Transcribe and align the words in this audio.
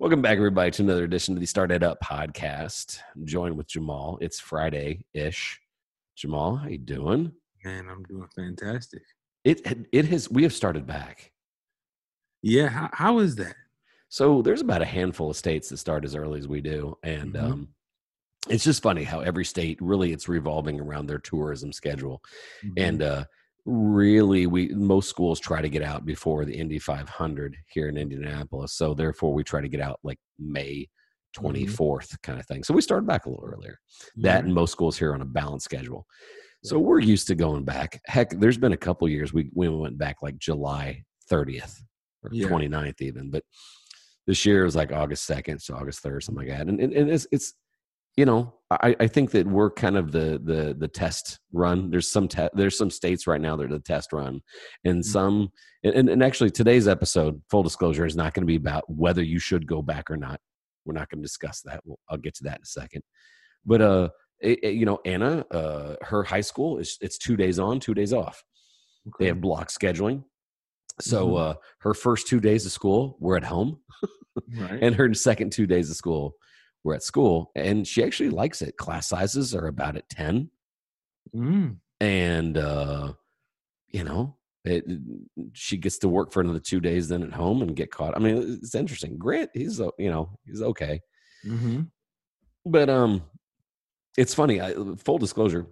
Welcome 0.00 0.22
back, 0.22 0.38
everybody, 0.38 0.70
to 0.70 0.82
another 0.82 1.04
edition 1.04 1.34
of 1.34 1.40
the 1.40 1.46
StartEdUp 1.46 1.96
podcast. 2.02 3.00
I'm 3.14 3.26
joined 3.26 3.58
with 3.58 3.66
Jamal. 3.68 4.16
It's 4.22 4.40
Friday 4.40 5.04
ish. 5.12 5.60
Jamal, 6.16 6.56
how 6.56 6.68
you 6.68 6.78
doing? 6.78 7.32
Man, 7.66 7.86
I'm 7.90 8.02
doing 8.04 8.26
fantastic. 8.34 9.02
It 9.44 9.60
it 9.92 10.06
has. 10.06 10.30
We 10.30 10.42
have 10.44 10.54
started 10.54 10.86
back. 10.86 11.32
Yeah, 12.42 12.68
how, 12.68 12.88
how 12.94 13.18
is 13.18 13.36
that? 13.36 13.54
So 14.08 14.40
there's 14.40 14.62
about 14.62 14.80
a 14.80 14.86
handful 14.86 15.28
of 15.28 15.36
states 15.36 15.68
that 15.68 15.76
start 15.76 16.06
as 16.06 16.16
early 16.16 16.38
as 16.40 16.48
we 16.48 16.62
do, 16.62 16.96
and 17.02 17.34
Mhm. 17.34 17.42
um, 17.42 17.68
it's 18.48 18.64
just 18.64 18.82
funny 18.82 19.04
how 19.04 19.20
every 19.20 19.44
state 19.44 19.76
really 19.82 20.12
it's 20.12 20.28
revolving 20.30 20.80
around 20.80 21.06
their 21.08 21.18
tourism 21.18 21.72
schedule. 21.74 22.22
Mhm. 22.64 22.72
and 22.78 23.02
uh 23.02 23.24
really 23.66 24.46
we 24.46 24.68
most 24.68 25.08
schools 25.08 25.38
try 25.38 25.60
to 25.60 25.68
get 25.68 25.82
out 25.82 26.04
before 26.06 26.44
the 26.44 26.54
indy 26.54 26.78
500 26.78 27.56
here 27.68 27.88
in 27.88 27.96
indianapolis 27.96 28.72
so 28.74 28.94
therefore 28.94 29.32
we 29.34 29.44
try 29.44 29.60
to 29.60 29.68
get 29.68 29.80
out 29.80 29.98
like 30.02 30.18
may 30.38 30.88
24th 31.36 32.20
kind 32.22 32.40
of 32.40 32.46
thing 32.46 32.64
so 32.64 32.74
we 32.74 32.80
started 32.80 33.06
back 33.06 33.26
a 33.26 33.30
little 33.30 33.44
earlier. 33.44 33.78
That 34.16 34.40
Yeah. 34.40 34.44
and 34.46 34.54
most 34.54 34.72
schools 34.72 34.98
here 34.98 35.14
on 35.14 35.20
a 35.22 35.24
balanced 35.24 35.64
schedule. 35.64 36.04
So 36.64 36.78
we're 36.78 36.98
used 36.98 37.26
to 37.28 37.34
going 37.34 37.64
back. 37.64 38.00
Heck 38.06 38.30
there's 38.30 38.58
been 38.58 38.72
a 38.72 38.76
couple 38.76 39.08
years 39.08 39.32
we, 39.32 39.48
we 39.54 39.68
went 39.68 39.96
back 39.96 40.16
like 40.22 40.38
july 40.38 41.04
30th 41.30 41.80
or 42.24 42.30
Yeah. 42.32 42.48
29th 42.48 43.00
even 43.00 43.30
but 43.30 43.44
this 44.26 44.44
year 44.44 44.62
it 44.62 44.64
was 44.64 44.76
like 44.76 44.90
august 44.92 45.28
2nd 45.30 45.60
so 45.62 45.74
august 45.76 46.02
3rd 46.02 46.22
something 46.24 46.48
like 46.48 46.58
that 46.58 46.66
and, 46.68 46.80
and, 46.80 46.92
and 46.92 47.08
it's, 47.10 47.26
it's 47.30 47.54
you 48.20 48.26
know 48.26 48.52
I, 48.70 48.94
I 49.00 49.06
think 49.08 49.30
that 49.32 49.46
we're 49.46 49.70
kind 49.70 49.96
of 49.96 50.12
the 50.12 50.40
the 50.44 50.76
the 50.78 50.86
test 50.86 51.40
run. 51.52 51.90
There's 51.90 52.12
some 52.12 52.28
te- 52.28 52.54
there's 52.54 52.76
some 52.78 52.90
states 52.90 53.26
right 53.26 53.40
now 53.40 53.56
that 53.56 53.64
are 53.64 53.78
the 53.78 53.80
test 53.94 54.12
run. 54.12 54.40
And 54.84 55.00
Mhm. 55.00 55.04
some 55.04 55.48
and, 55.82 56.08
and 56.08 56.22
actually 56.22 56.50
today's 56.50 56.86
episode 56.86 57.40
full 57.50 57.64
disclosure 57.64 58.06
is 58.06 58.14
not 58.14 58.32
going 58.34 58.42
to 58.42 58.52
be 58.54 58.60
about 58.64 58.84
whether 58.88 59.22
you 59.24 59.40
should 59.40 59.66
go 59.66 59.80
back 59.82 60.08
or 60.10 60.16
not. 60.16 60.38
We're 60.84 60.92
not 61.00 61.08
going 61.10 61.20
to 61.20 61.26
discuss 61.30 61.62
that. 61.62 61.80
We'll, 61.84 61.98
i'll 62.10 62.18
get 62.26 62.34
to 62.36 62.44
that 62.44 62.58
in 62.58 62.62
a 62.62 62.66
second. 62.80 63.02
But 63.64 63.80
uh 63.82 64.08
it, 64.40 64.58
it- 64.62 64.74
you 64.80 64.86
know 64.86 64.98
anna 65.04 65.32
uh 65.50 65.96
her 66.10 66.22
high 66.22 66.42
school 66.50 66.78
is 66.78 66.96
it's 67.00 67.18
two 67.18 67.36
days 67.36 67.58
on 67.58 67.80
two 67.80 67.94
days 67.94 68.12
off. 68.12 68.36
They 69.18 69.26
have 69.30 69.40
block 69.40 69.68
scheduling. 69.78 70.18
So 71.00 71.18
Mhm. 71.28 71.40
uh 71.40 71.54
her 71.80 71.94
first 71.94 72.28
two 72.28 72.40
days 72.40 72.66
of 72.66 72.72
school 72.72 73.16
were 73.24 73.36
at 73.36 73.44
home. 73.44 73.72
Right. 74.56 74.78
and 74.84 74.94
her 74.94 75.12
second 75.12 75.50
two 75.50 75.66
days 75.66 75.90
of 75.90 75.96
school 75.96 76.34
were 76.84 76.94
at 76.94 77.02
school 77.02 77.50
and 77.54 77.86
she 77.86 78.02
actually 78.02 78.30
likes 78.30 78.62
it. 78.62 78.76
Class 78.76 79.08
sizes 79.08 79.54
are 79.54 79.66
about 79.66 79.96
at 79.96 80.08
10 80.08 80.50
Mm. 81.34 81.76
and 82.00 82.58
uh 82.58 83.12
you 83.88 84.02
know 84.04 84.36
it, 84.64 84.84
she 85.52 85.76
gets 85.76 85.98
to 85.98 86.08
work 86.08 86.32
for 86.32 86.40
another 86.40 86.58
two 86.60 86.80
days 86.80 87.08
then 87.08 87.22
at 87.22 87.32
home 87.32 87.62
and 87.62 87.76
get 87.76 87.90
caught. 87.90 88.16
I 88.16 88.18
mean 88.20 88.58
it's 88.62 88.74
interesting. 88.74 89.16
Grant 89.16 89.50
he's 89.54 89.80
o- 89.80 89.94
you 89.98 90.10
know 90.10 90.38
he's 90.44 90.62
okay. 90.62 91.00
Hmm 91.44 91.82
but 92.66 92.90
um 92.90 93.22
it's 94.18 94.34
funny 94.34 94.60
I, 94.60 94.74
full 94.98 95.16
disclosure 95.16 95.66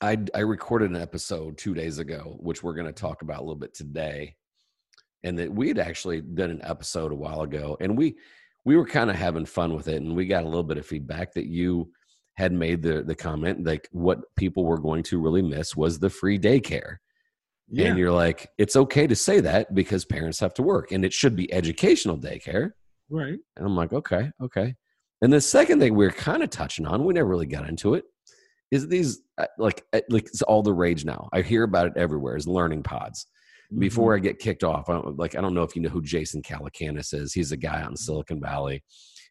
i 0.00 0.16
i 0.36 0.40
recorded 0.40 0.90
an 0.90 0.96
episode 0.96 1.58
two 1.58 1.74
days 1.74 1.98
ago 1.98 2.36
which 2.38 2.62
we're 2.62 2.74
going 2.74 2.86
to 2.86 2.92
talk 2.92 3.22
about 3.22 3.38
a 3.38 3.42
little 3.42 3.56
bit 3.56 3.74
today 3.74 4.36
and 5.24 5.36
that 5.40 5.52
we 5.52 5.66
had 5.66 5.78
actually 5.80 6.20
done 6.20 6.50
an 6.50 6.60
episode 6.62 7.10
a 7.10 7.14
while 7.16 7.40
ago 7.42 7.76
and 7.80 7.98
we 7.98 8.14
we 8.66 8.76
were 8.76 8.84
kind 8.84 9.08
of 9.08 9.16
having 9.16 9.46
fun 9.46 9.74
with 9.74 9.88
it 9.88 10.02
and 10.02 10.14
we 10.14 10.26
got 10.26 10.42
a 10.42 10.48
little 10.48 10.62
bit 10.64 10.76
of 10.76 10.84
feedback 10.84 11.32
that 11.34 11.46
you 11.46 11.90
had 12.34 12.52
made 12.52 12.82
the 12.82 13.02
the 13.02 13.14
comment 13.14 13.64
like 13.64 13.88
what 13.92 14.18
people 14.36 14.64
were 14.66 14.78
going 14.78 15.02
to 15.02 15.18
really 15.20 15.40
miss 15.40 15.74
was 15.74 15.98
the 15.98 16.10
free 16.10 16.38
daycare 16.38 16.96
Yeah. 17.68 17.86
and 17.86 17.98
you're 17.98 18.12
like 18.12 18.48
it's 18.58 18.76
okay 18.76 19.06
to 19.06 19.16
say 19.16 19.40
that 19.40 19.74
because 19.74 20.04
parents 20.04 20.40
have 20.40 20.52
to 20.54 20.62
work 20.62 20.92
and 20.92 21.04
it 21.04 21.12
should 21.14 21.34
be 21.36 21.50
educational 21.52 22.18
daycare 22.18 22.72
right. 23.08 23.38
and 23.56 23.66
I'm 23.66 23.76
like, 23.76 23.92
okay, 23.92 24.30
okay. 24.42 24.74
And 25.22 25.32
the 25.32 25.40
second 25.40 25.80
thing 25.80 25.94
we 25.94 26.04
are 26.04 26.10
kind 26.10 26.42
of 26.42 26.50
touching 26.50 26.86
on, 26.86 27.04
we 27.04 27.14
never 27.14 27.28
really 27.28 27.46
got 27.46 27.68
into 27.68 27.94
it, 27.94 28.04
is 28.70 28.86
these 28.86 29.20
uh, 29.38 29.46
like 29.56 29.82
uh, 29.94 30.00
like 30.10 30.26
it's 30.26 30.42
all 30.42 30.62
the 30.62 30.74
rage 30.74 31.06
now. 31.06 31.28
I 31.32 31.40
hear 31.40 31.62
about 31.62 31.86
it 31.86 31.92
everywhere. 31.96 32.36
Is 32.36 32.46
learning 32.46 32.82
pods. 32.82 33.26
Before 33.78 34.14
I 34.14 34.20
get 34.20 34.38
kicked 34.38 34.64
off, 34.64 34.88
I 34.88 34.94
don't, 34.94 35.18
like 35.18 35.34
I 35.34 35.40
don't 35.40 35.54
know 35.54 35.62
if 35.62 35.74
you 35.74 35.82
know 35.82 35.88
who 35.88 36.02
Jason 36.02 36.42
Calacanis 36.42 37.12
is. 37.12 37.32
He's 37.32 37.52
a 37.52 37.56
guy 37.56 37.80
out 37.80 37.90
in 37.90 37.96
Silicon 37.96 38.40
Valley, 38.40 38.82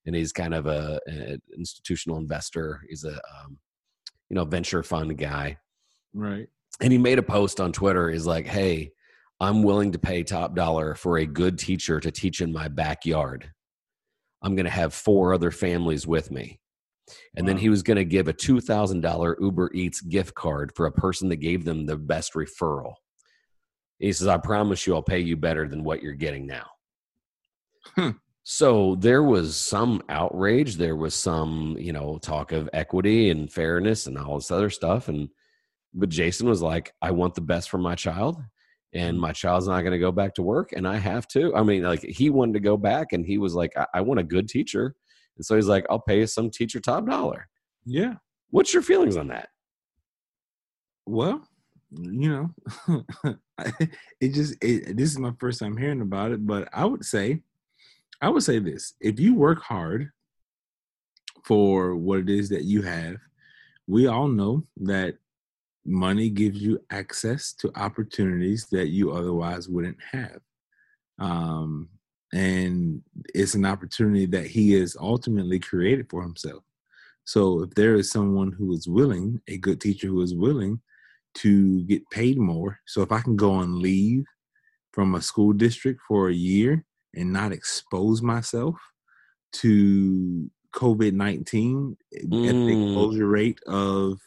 and 0.05 0.15
he's 0.15 0.31
kind 0.31 0.53
of 0.53 0.65
a, 0.65 0.99
an 1.07 1.41
institutional 1.57 2.17
investor. 2.17 2.81
He's 2.89 3.05
a 3.05 3.13
um, 3.13 3.57
you 4.29 4.35
know 4.35 4.45
venture 4.45 4.83
fund 4.83 5.17
guy, 5.17 5.57
right. 6.13 6.47
and 6.81 6.91
he 6.91 6.97
made 6.97 7.19
a 7.19 7.23
post 7.23 7.61
on 7.61 7.71
Twitter. 7.71 8.09
He's 8.09 8.25
like, 8.25 8.45
"Hey, 8.45 8.91
I'm 9.39 9.63
willing 9.63 9.93
to 9.93 9.99
pay 9.99 10.23
top 10.23 10.55
dollar 10.55 10.95
for 10.95 11.17
a 11.17 11.25
good 11.25 11.57
teacher 11.57 11.99
to 11.99 12.11
teach 12.11 12.41
in 12.41 12.51
my 12.51 12.67
backyard. 12.67 13.49
I'm 14.41 14.55
going 14.55 14.65
to 14.65 14.71
have 14.71 14.93
four 14.93 15.33
other 15.33 15.51
families 15.51 16.05
with 16.05 16.29
me." 16.29 16.59
And 17.37 17.47
then 17.47 17.57
he 17.57 17.69
was 17.69 17.83
going 17.83 17.97
to 17.97 18.05
give 18.05 18.27
a 18.27 18.33
two 18.33 18.59
thousand 18.59 19.01
dollar 19.01 19.37
Uber 19.39 19.71
Eats 19.73 20.01
gift 20.01 20.33
card 20.35 20.73
for 20.75 20.87
a 20.87 20.91
person 20.91 21.29
that 21.29 21.37
gave 21.37 21.63
them 21.63 21.85
the 21.85 21.97
best 21.97 22.33
referral. 22.33 22.95
He 23.99 24.11
says, 24.13 24.27
"I 24.27 24.37
promise 24.37 24.85
you, 24.85 24.95
I'll 24.95 25.03
pay 25.03 25.19
you 25.19 25.37
better 25.37 25.67
than 25.67 25.83
what 25.83 26.01
you're 26.01 26.13
getting 26.13 26.45
now." 26.45 26.67
Hmm. 27.95 28.11
So 28.43 28.95
there 28.99 29.23
was 29.23 29.55
some 29.55 30.03
outrage. 30.07 30.75
There 30.75 30.95
was 30.95 31.15
some, 31.15 31.75
you 31.79 31.91
know, 31.91 32.19
talk 32.19 32.51
of 32.51 32.69
equity 32.73 33.31
and 33.31 33.51
fairness 33.51 34.05
and 34.05 34.17
all 34.19 34.35
this 34.35 34.51
other 34.51 34.69
stuff. 34.69 35.07
And 35.07 35.29
but 35.95 36.09
Jason 36.09 36.47
was 36.47 36.61
like, 36.61 36.93
I 37.01 37.11
want 37.11 37.33
the 37.33 37.41
best 37.41 37.69
for 37.69 37.77
my 37.77 37.95
child, 37.95 38.37
and 38.93 39.19
my 39.19 39.31
child's 39.31 39.67
not 39.67 39.81
going 39.81 39.93
to 39.93 39.99
go 39.99 40.11
back 40.11 40.35
to 40.35 40.43
work, 40.43 40.73
and 40.73 40.87
I 40.87 40.97
have 40.97 41.27
to. 41.29 41.55
I 41.55 41.63
mean, 41.63 41.83
like 41.83 42.03
he 42.03 42.29
wanted 42.29 42.53
to 42.53 42.59
go 42.59 42.77
back, 42.77 43.13
and 43.13 43.25
he 43.25 43.37
was 43.37 43.55
like, 43.55 43.71
I, 43.75 43.87
I 43.95 44.01
want 44.01 44.19
a 44.19 44.23
good 44.23 44.47
teacher, 44.47 44.93
and 45.37 45.45
so 45.45 45.55
he's 45.55 45.67
like, 45.67 45.85
I'll 45.89 45.99
pay 45.99 46.25
some 46.25 46.49
teacher 46.49 46.79
top 46.79 47.07
dollar. 47.07 47.47
Yeah. 47.85 48.15
What's 48.49 48.73
your 48.73 48.83
feelings 48.83 49.17
on 49.17 49.29
that? 49.29 49.49
Well, 51.05 51.47
you 51.91 52.29
know, 52.29 52.97
it 54.19 54.33
just 54.33 54.55
it, 54.63 54.97
this 54.97 55.11
is 55.11 55.19
my 55.19 55.31
first 55.39 55.59
time 55.59 55.77
hearing 55.77 56.01
about 56.01 56.31
it, 56.31 56.45
but 56.45 56.67
I 56.73 56.85
would 56.85 57.05
say, 57.05 57.41
I 58.21 58.29
would 58.29 58.43
say 58.43 58.59
this: 58.59 58.93
if 58.99 59.19
you 59.19 59.35
work 59.35 59.61
hard 59.61 60.11
for 61.43 61.95
what 61.95 62.19
it 62.19 62.29
is 62.29 62.49
that 62.49 62.63
you 62.63 62.81
have, 62.81 63.17
we 63.87 64.07
all 64.07 64.27
know 64.27 64.65
that 64.77 65.17
money 65.85 66.29
gives 66.29 66.59
you 66.59 66.79
access 66.89 67.53
to 67.53 67.71
opportunities 67.75 68.65
that 68.71 68.87
you 68.87 69.11
otherwise 69.11 69.69
wouldn't 69.69 70.01
have. 70.11 70.39
Um, 71.19 71.89
and 72.33 73.01
it's 73.33 73.53
an 73.53 73.65
opportunity 73.65 74.25
that 74.25 74.47
he 74.47 74.73
has 74.73 74.97
ultimately 74.99 75.59
created 75.59 76.09
for 76.09 76.23
himself. 76.23 76.63
So 77.23 77.61
if 77.63 77.71
there 77.75 77.95
is 77.95 78.11
someone 78.11 78.51
who 78.51 78.73
is 78.73 78.87
willing, 78.87 79.41
a 79.47 79.57
good 79.57 79.79
teacher 79.79 80.07
who 80.07 80.21
is 80.21 80.35
willing 80.35 80.81
to 81.35 81.83
get 81.83 82.09
paid 82.11 82.37
more, 82.37 82.79
so 82.85 83.01
if 83.01 83.11
I 83.11 83.21
can 83.21 83.35
go 83.35 83.51
on 83.53 83.81
leave 83.81 84.25
from 84.93 85.15
a 85.15 85.21
school 85.21 85.53
district 85.53 86.01
for 86.07 86.29
a 86.29 86.33
year 86.33 86.85
and 87.15 87.31
not 87.33 87.51
expose 87.51 88.21
myself 88.21 88.75
to 89.53 90.49
COVID 90.73 91.13
19 91.13 91.97
at 92.45 92.63
the 92.65 92.73
Mm. 92.73 92.83
exposure 92.83 93.27
rate 93.27 93.59
of 93.67 94.19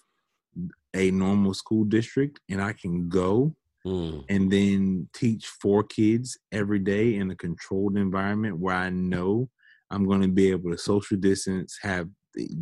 a 0.94 1.10
normal 1.10 1.54
school 1.54 1.84
district, 1.84 2.40
and 2.48 2.62
I 2.62 2.72
can 2.72 3.08
go 3.08 3.54
Mm, 3.84 4.24
and 4.28 4.50
then 4.50 5.08
teach 5.14 5.46
four 5.46 5.82
kids 5.84 6.38
every 6.52 6.78
day 6.78 7.16
in 7.16 7.30
a 7.30 7.36
controlled 7.36 7.96
environment 7.96 8.58
where 8.58 8.74
I 8.76 8.90
know 8.90 9.48
I'm 9.90 10.06
going 10.06 10.22
to 10.22 10.28
be 10.28 10.50
able 10.50 10.70
to 10.70 10.78
social 10.78 11.16
distance, 11.16 11.78
have 11.82 12.08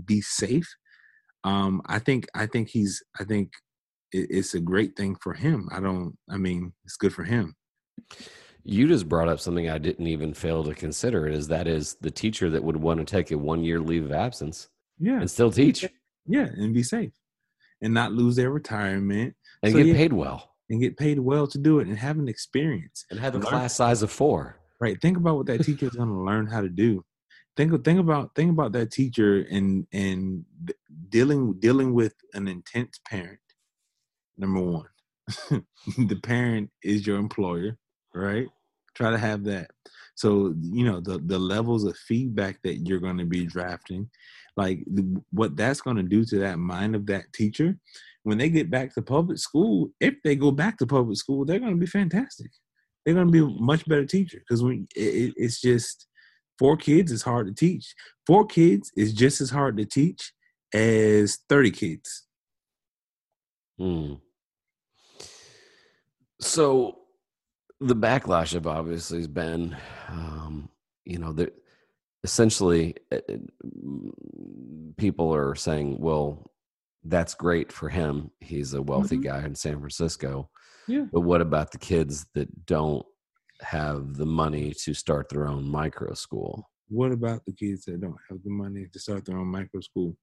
be 0.05 0.21
safe. 0.21 0.69
Um, 1.45 1.83
I 1.87 1.99
think 1.99 2.27
I 2.35 2.47
think 2.47 2.69
he's 2.69 3.03
I 3.21 3.25
think 3.25 3.53
it, 4.13 4.27
it's 4.31 4.55
a 4.55 4.61
great 4.61 4.97
thing 4.97 5.17
for 5.21 5.35
him. 5.35 5.69
I 5.73 5.81
don't. 5.81 6.17
I 6.29 6.37
mean, 6.37 6.73
it's 6.85 6.97
good 6.97 7.13
for 7.15 7.25
him. 7.25 7.55
You 8.65 8.89
just 8.89 9.09
brought 9.09 9.29
up 9.29 9.39
something 9.41 9.71
I 9.71 9.79
didn't 9.79 10.07
even 10.09 10.35
fail 10.35 10.65
to 10.65 10.75
consider. 10.75 11.29
Is 11.29 11.49
that 11.49 11.67
is 11.69 11.97
the 12.01 12.11
teacher 12.11 12.51
that 12.51 12.65
would 12.65 12.77
want 12.77 12.99
to 12.99 13.05
take 13.05 13.31
a 13.31 13.39
one 13.39 13.63
year 13.63 13.81
leave 13.81 14.05
of 14.05 14.13
absence 14.13 14.69
Yeah, 14.99 15.21
and 15.21 15.31
still 15.31 15.53
teach 15.53 15.85
yeah, 16.27 16.47
and 16.47 16.75
be 16.75 16.83
safe, 16.83 17.13
and 17.81 17.95
not 17.95 18.13
lose 18.13 18.35
their 18.37 18.51
retirement, 18.51 19.35
and 19.63 19.73
So, 19.73 19.79
get 19.79 19.87
yeah. 19.87 19.95
paid 19.95 20.13
well 20.13 20.53
and 20.69 20.81
get 20.81 20.97
paid 20.97 21.21
well 21.21 21.47
to 21.47 21.59
do 21.59 21.79
it, 21.79 21.87
and 21.87 21.97
have 21.97 22.19
an 22.19 22.29
experience. 22.29 23.05
and 23.11 23.21
have 23.21 23.35
a 23.35 23.39
Learn- 23.39 23.47
class 23.47 23.77
size 23.77 24.03
of 24.03 24.11
four. 24.11 24.57
right 24.81 25.01
think 25.01 25.17
about 25.17 25.37
what 25.37 25.47
that 25.47 25.63
teacher 25.69 25.87
is 25.87 25.93
going 25.95 26.09
to 26.09 26.21
learn 26.25 26.47
how 26.49 26.61
to 26.61 26.69
do 26.69 27.05
think 27.57 27.71
think 27.85 28.01
about 28.01 28.35
think 28.35 28.51
about 28.51 28.73
that 28.73 28.91
teacher 28.91 29.47
and 29.51 29.87
and 29.93 30.45
dealing 31.09 31.55
dealing 31.61 31.95
with 31.95 32.15
an 32.35 32.49
intense 32.49 32.99
parent 33.09 33.39
number 34.39 34.61
one 34.61 34.87
the 35.99 36.19
parent 36.23 36.71
is 36.83 37.07
your 37.07 37.19
employer 37.19 37.77
right 38.15 38.47
try 38.95 39.11
to 39.11 39.19
have 39.19 39.45
that 39.45 39.71
so 40.15 40.55
you 40.61 40.85
know 40.85 41.01
the 41.01 41.19
the 41.27 41.39
levels 41.39 41.85
of 41.85 41.97
feedback 41.97 42.59
that 42.63 42.87
you're 42.87 43.01
going 43.01 43.19
to 43.19 43.25
be 43.25 43.45
drafting 43.45 44.09
like 44.57 44.81
what 45.31 45.57
that's 45.57 45.81
going 45.81 45.97
to 45.97 46.03
do 46.03 46.25
to 46.25 46.39
that 46.39 46.59
mind 46.59 46.95
of 46.95 47.07
that 47.07 47.25
teacher 47.33 47.77
when 48.23 48.39
they 48.39 48.49
get 48.49 48.71
back 48.71 48.95
to 48.95 49.03
public 49.03 49.39
school 49.39 49.91
if 50.01 50.15
they 50.25 50.37
go 50.37 50.51
back 50.51 50.79
to 50.79 50.87
public 50.87 51.17
school 51.17 51.45
they're 51.45 51.59
going 51.59 51.75
to 51.75 51.79
be 51.79 51.87
fantastic 51.87 52.51
they're 53.05 53.15
going 53.15 53.27
to 53.27 53.33
be 53.33 53.41
a 53.41 53.61
much 53.61 53.87
better 53.87 54.07
teacher 54.07 54.39
because 54.39 54.63
when 54.63 54.87
it, 54.95 55.01
it, 55.01 55.35
it's 55.37 55.61
just 55.61 56.07
Four 56.59 56.77
kids 56.77 57.13
is 57.13 57.23
hard 57.23 57.47
to 57.47 57.55
teach. 57.55 57.95
Four 58.27 58.47
kids 58.47 58.91
is 58.97 59.13
just 59.13 59.41
as 59.41 59.51
hard 59.51 59.77
to 59.77 59.85
teach 59.85 60.33
as 60.73 61.39
30 61.49 61.71
kids. 61.71 62.27
Hmm. 63.79 64.15
So 66.41 66.99
the 67.81 67.97
backlash 67.97 68.55
of 68.55 68.67
obviously 68.67 69.19
has 69.19 69.29
been, 69.29 69.77
um, 70.09 70.69
you 71.05 71.19
know, 71.19 71.33
that 71.35 71.55
essentially 72.25 72.95
uh, 73.13 73.19
uh, 73.29 73.37
people 74.97 75.35
are 75.35 75.55
saying, 75.55 75.99
well, 76.01 76.51
that's 77.05 77.35
great 77.35 77.71
for 77.73 77.89
him. 77.89 78.31
He's 78.41 78.75
a 78.75 78.83
wealthy 78.83 79.19
Mhm. 79.19 79.23
guy 79.25 79.45
in 79.45 79.55
San 79.55 79.79
Francisco. 79.79 80.51
Yeah. 80.89 81.07
But 81.13 81.21
what 81.21 81.41
about 81.41 81.71
the 81.71 81.79
kids 81.79 82.27
that 82.35 82.67
don't 82.67 83.07
have 83.61 84.15
the 84.15 84.27
money 84.27 84.73
to 84.73 84.93
start 84.95 85.29
their 85.29 85.47
own 85.47 85.69
micro 85.69 86.15
school? 86.15 86.69
What 86.89 87.13
about 87.13 87.45
the 87.45 87.53
kids 87.53 87.85
that 87.87 88.01
don't 88.01 88.17
have 88.29 88.43
the 88.43 88.51
money 88.51 88.87
to 88.93 88.99
start 88.99 89.25
their 89.25 89.39
own 89.39 89.49
micro 89.49 89.81
school? 89.81 90.17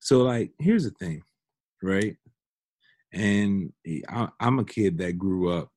So, 0.00 0.22
like, 0.22 0.52
here's 0.58 0.84
the 0.84 0.90
thing, 0.90 1.22
right? 1.82 2.16
And 3.14 3.72
I, 4.08 4.28
I'm 4.40 4.58
a 4.58 4.64
kid 4.64 4.98
that 4.98 5.18
grew 5.18 5.50
up 5.50 5.70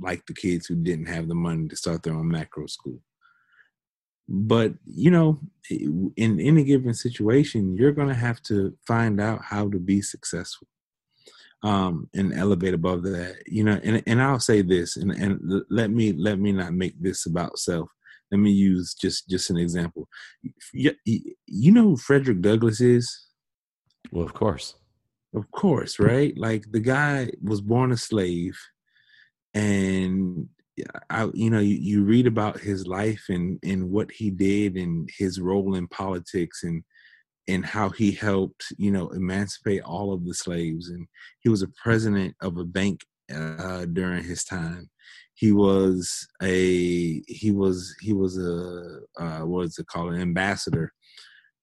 like 0.00 0.24
the 0.26 0.34
kids 0.34 0.66
who 0.66 0.74
didn't 0.74 1.06
have 1.06 1.28
the 1.28 1.34
money 1.34 1.68
to 1.68 1.76
start 1.76 2.02
their 2.02 2.14
own 2.14 2.28
macro 2.28 2.66
school. 2.66 3.00
But 4.28 4.74
you 4.84 5.10
know, 5.10 5.40
in 5.70 6.40
any 6.40 6.64
given 6.64 6.92
situation, 6.92 7.76
you're 7.76 7.92
going 7.92 8.08
to 8.08 8.14
have 8.14 8.42
to 8.44 8.76
find 8.86 9.20
out 9.20 9.42
how 9.42 9.70
to 9.70 9.78
be 9.78 10.02
successful 10.02 10.68
um, 11.62 12.08
and 12.14 12.34
elevate 12.34 12.74
above 12.74 13.02
that. 13.04 13.36
You 13.46 13.64
know, 13.64 13.80
and 13.82 14.02
and 14.06 14.22
I'll 14.22 14.40
say 14.40 14.62
this, 14.62 14.96
and 14.96 15.12
and 15.12 15.62
let 15.70 15.90
me 15.90 16.12
let 16.12 16.38
me 16.38 16.52
not 16.52 16.74
make 16.74 17.00
this 17.00 17.26
about 17.26 17.58
self. 17.58 17.88
Let 18.30 18.38
me 18.38 18.50
use 18.50 18.94
just 18.94 19.28
just 19.28 19.50
an 19.50 19.56
example. 19.56 20.08
You, 20.72 20.92
you 21.46 21.72
know 21.72 21.82
who 21.82 21.96
Frederick 21.96 22.42
Douglass 22.42 22.80
is? 22.80 23.26
Well, 24.12 24.26
of 24.26 24.34
course. 24.34 24.74
Of 25.34 25.50
course, 25.50 25.98
right? 25.98 26.36
Like 26.36 26.64
the 26.70 26.80
guy 26.80 27.30
was 27.42 27.60
born 27.60 27.92
a 27.92 27.96
slave, 27.96 28.58
and 29.52 30.48
I, 31.10 31.28
you 31.34 31.50
know, 31.50 31.58
you, 31.58 31.76
you 31.76 32.04
read 32.04 32.26
about 32.26 32.60
his 32.60 32.86
life 32.86 33.24
and 33.28 33.58
and 33.62 33.90
what 33.90 34.10
he 34.10 34.30
did 34.30 34.76
and 34.76 35.08
his 35.18 35.40
role 35.40 35.74
in 35.74 35.86
politics 35.88 36.62
and 36.64 36.82
and 37.46 37.64
how 37.64 37.88
he 37.90 38.12
helped, 38.12 38.64
you 38.76 38.90
know, 38.90 39.08
emancipate 39.10 39.82
all 39.82 40.12
of 40.12 40.26
the 40.26 40.34
slaves. 40.34 40.90
And 40.90 41.06
he 41.40 41.48
was 41.48 41.62
a 41.62 41.72
president 41.82 42.34
of 42.42 42.58
a 42.58 42.64
bank 42.64 43.00
uh, 43.34 43.86
during 43.86 44.22
his 44.24 44.44
time. 44.44 44.90
He 45.34 45.52
was 45.52 46.26
a 46.42 47.22
he 47.26 47.50
was 47.52 47.94
he 48.00 48.12
was 48.12 48.38
a 48.38 49.00
uh, 49.22 49.40
what 49.40 49.66
is 49.66 49.78
it 49.78 49.86
called 49.86 50.14
an 50.14 50.20
ambassador 50.20 50.92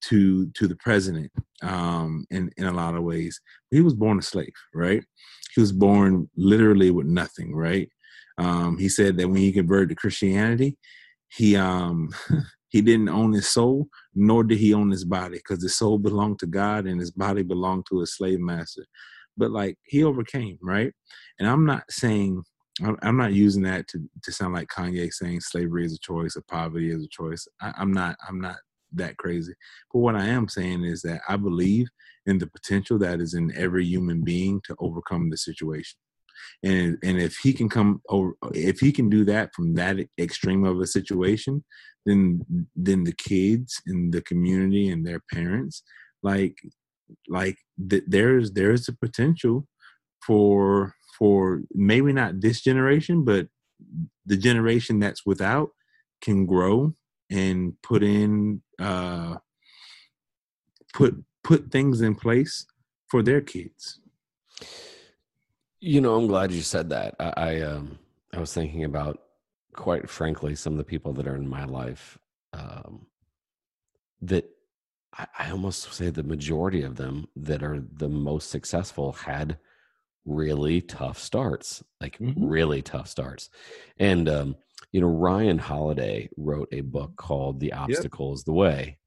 to 0.09 0.47
to 0.51 0.67
the 0.67 0.75
president 0.77 1.31
um, 1.61 2.25
in 2.31 2.49
in 2.57 2.65
a 2.65 2.73
lot 2.73 2.95
of 2.95 3.03
ways. 3.03 3.39
He 3.71 3.81
was 3.81 3.93
born 3.93 4.19
a 4.19 4.21
slave, 4.21 4.53
right? 4.73 5.03
He 5.53 5.61
was 5.61 5.71
born 5.71 6.29
literally 6.35 6.91
with 6.91 7.07
nothing, 7.07 7.55
right? 7.55 7.89
Um, 8.37 8.77
he 8.77 8.89
said 8.89 9.17
that 9.17 9.27
when 9.27 9.37
he 9.37 9.51
converted 9.51 9.89
to 9.89 9.95
Christianity, 9.95 10.77
he 11.29 11.55
um, 11.55 12.09
he 12.69 12.81
didn't 12.81 13.09
own 13.09 13.33
his 13.33 13.47
soul, 13.47 13.87
nor 14.13 14.43
did 14.43 14.57
he 14.57 14.73
own 14.73 14.91
his 14.91 15.05
body, 15.05 15.37
because 15.37 15.63
his 15.63 15.77
soul 15.77 15.97
belonged 15.97 16.39
to 16.39 16.47
God 16.47 16.85
and 16.85 16.99
his 16.99 17.11
body 17.11 17.43
belonged 17.43 17.85
to 17.89 17.99
his 17.99 18.15
slave 18.15 18.39
master. 18.39 18.85
But 19.37 19.51
like 19.51 19.77
he 19.83 20.03
overcame, 20.03 20.57
right? 20.61 20.91
And 21.39 21.47
I'm 21.47 21.65
not 21.65 21.83
saying 21.89 22.43
I'm 23.01 23.17
not 23.17 23.33
using 23.33 23.63
that 23.63 23.87
to 23.89 24.09
to 24.23 24.31
sound 24.31 24.53
like 24.53 24.67
Kanye 24.67 25.11
saying 25.11 25.41
slavery 25.41 25.85
is 25.85 25.93
a 25.93 25.99
choice 25.99 26.35
or 26.35 26.41
poverty 26.41 26.91
is 26.91 27.03
a 27.03 27.09
choice. 27.09 27.47
I, 27.61 27.73
I'm 27.77 27.93
not 27.93 28.17
I'm 28.27 28.39
not 28.39 28.57
that 28.97 29.17
crazy. 29.17 29.53
But 29.91 29.99
what 29.99 30.15
I 30.15 30.25
am 30.25 30.47
saying 30.47 30.83
is 30.83 31.01
that 31.03 31.21
I 31.27 31.37
believe 31.37 31.87
in 32.25 32.39
the 32.39 32.47
potential 32.47 32.97
that 32.99 33.21
is 33.21 33.33
in 33.33 33.55
every 33.55 33.85
human 33.85 34.23
being 34.23 34.61
to 34.65 34.75
overcome 34.79 35.29
the 35.29 35.37
situation. 35.37 35.97
And 36.63 36.97
and 37.03 37.19
if 37.19 37.37
he 37.37 37.53
can 37.53 37.69
come 37.69 38.01
over 38.09 38.33
if 38.53 38.79
he 38.79 38.91
can 38.91 39.09
do 39.09 39.23
that 39.25 39.53
from 39.55 39.73
that 39.75 39.97
extreme 40.19 40.65
of 40.65 40.79
a 40.79 40.87
situation, 40.87 41.63
then 42.05 42.41
then 42.75 43.03
the 43.03 43.13
kids 43.13 43.81
in 43.87 44.11
the 44.11 44.21
community 44.21 44.89
and 44.89 45.05
their 45.05 45.21
parents 45.31 45.83
like 46.23 46.57
like 47.27 47.57
th- 47.89 48.03
there's 48.07 48.51
there's 48.51 48.87
a 48.87 48.93
potential 48.93 49.67
for 50.25 50.93
for 51.17 51.61
maybe 51.71 52.11
not 52.11 52.41
this 52.41 52.61
generation 52.61 53.23
but 53.23 53.47
the 54.25 54.37
generation 54.37 54.99
that's 54.99 55.25
without 55.25 55.69
can 56.21 56.45
grow 56.45 56.93
and 57.29 57.73
put 57.81 58.03
in 58.03 58.61
uh 58.79 59.35
put 60.93 61.23
put 61.43 61.71
things 61.71 62.01
in 62.01 62.15
place 62.15 62.65
for 63.07 63.21
their 63.21 63.41
kids 63.41 63.99
You 65.79 66.01
know, 66.01 66.15
I'm 66.15 66.27
glad 66.27 66.51
you 66.51 66.61
said 66.61 66.89
that. 66.89 67.15
I, 67.19 67.33
I 67.37 67.61
um 67.61 67.99
I 68.33 68.39
was 68.39 68.53
thinking 68.53 68.83
about 68.85 69.19
quite 69.73 70.09
frankly 70.09 70.55
some 70.55 70.73
of 70.73 70.77
the 70.77 70.83
people 70.83 71.13
that 71.13 71.27
are 71.27 71.35
in 71.35 71.47
my 71.47 71.65
life 71.65 72.17
um 72.53 73.07
that 74.21 74.45
I, 75.13 75.27
I 75.39 75.51
almost 75.51 75.93
say 75.93 76.09
the 76.09 76.23
majority 76.23 76.83
of 76.83 76.95
them 76.95 77.27
that 77.35 77.63
are 77.63 77.83
the 77.93 78.09
most 78.09 78.49
successful 78.49 79.11
had 79.13 79.57
really 80.25 80.81
tough 80.81 81.19
starts, 81.19 81.83
like 82.01 82.19
Mhm. 82.19 82.35
really 82.37 82.81
tough 82.81 83.07
starts. 83.07 83.49
And 83.99 84.29
um, 84.29 84.55
you 84.91 85.01
know, 85.01 85.07
Ryan 85.07 85.57
Holiday 85.57 86.29
wrote 86.37 86.69
a 86.71 86.81
book 86.81 87.11
mm. 87.11 87.17
called 87.17 87.59
The 87.59 87.73
Obstacle 87.73 88.33
is 88.33 88.43
the 88.43 88.53
Way. 88.53 88.97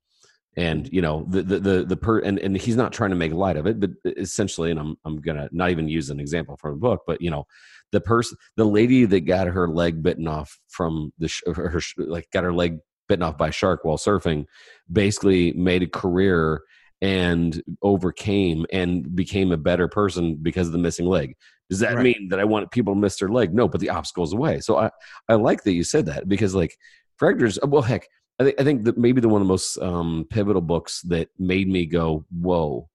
And 0.56 0.84
mm. 0.84 0.92
you 0.92 1.02
know 1.02 1.26
the 1.28 1.42
the 1.42 1.58
the, 1.60 1.84
the 1.84 1.96
per 1.96 2.18
and, 2.20 2.38
and 2.38 2.56
he's 2.56 2.76
not 2.76 2.92
trying 2.92 3.10
to 3.10 3.16
make 3.16 3.32
light 3.32 3.56
of 3.56 3.66
it, 3.66 3.80
but 3.80 3.90
essentially, 4.04 4.70
and 4.70 4.80
I'm 4.80 4.96
I'm 5.04 5.20
gonna 5.20 5.48
not 5.52 5.70
even 5.70 5.88
use 5.88 6.10
an 6.10 6.20
example 6.20 6.56
from 6.56 6.72
the 6.72 6.78
book, 6.80 7.02
but 7.06 7.20
you 7.20 7.30
know, 7.30 7.46
the 7.92 8.00
person, 8.00 8.36
the 8.56 8.64
lady 8.64 9.04
that 9.04 9.20
got 9.20 9.46
her 9.46 9.68
leg 9.68 10.02
bitten 10.02 10.26
off 10.26 10.58
from 10.68 11.12
the 11.18 11.28
sh- 11.28 11.42
her, 11.54 11.80
sh- 11.80 11.94
like 11.98 12.28
got 12.32 12.44
her 12.44 12.52
leg 12.52 12.78
bitten 13.08 13.22
off 13.22 13.38
by 13.38 13.48
a 13.48 13.52
shark 13.52 13.84
while 13.84 13.96
surfing, 13.96 14.44
basically 14.90 15.52
made 15.52 15.82
a 15.82 15.88
career 15.88 16.62
and 17.00 17.62
overcame 17.82 18.66
and 18.72 19.14
became 19.14 19.52
a 19.52 19.56
better 19.56 19.86
person 19.88 20.36
because 20.36 20.66
of 20.66 20.72
the 20.72 20.78
missing 20.78 21.06
leg. 21.06 21.36
Does 21.70 21.78
that 21.80 21.94
Right. 21.94 22.02
mean 22.04 22.28
that 22.30 22.40
I 22.40 22.44
want 22.44 22.70
people 22.70 22.94
to 22.94 23.00
miss 23.00 23.18
their 23.18 23.28
leg? 23.28 23.54
No, 23.54 23.68
but 23.68 23.80
the 23.80 23.90
obstacle's 23.90 24.32
away. 24.32 24.60
So 24.60 24.76
I 24.78 24.90
I 25.28 25.34
like 25.34 25.62
that 25.64 25.72
you 25.72 25.84
said 25.84 26.06
that 26.06 26.28
because 26.28 26.54
like 26.54 26.76
Fractors, 27.20 27.58
well, 27.68 27.82
heck, 27.82 28.08
I 28.40 28.44
think 28.44 28.60
I 28.60 28.64
think 28.64 28.84
that 28.84 28.96
maybe 28.96 29.20
the 29.20 29.28
one 29.28 29.40
of 29.42 29.46
the 29.46 29.52
most 29.52 29.76
um, 29.78 30.26
pivotal 30.30 30.62
books 30.62 31.02
that 31.02 31.28
made 31.38 31.68
me 31.68 31.84
go 31.86 32.24
whoa 32.30 32.88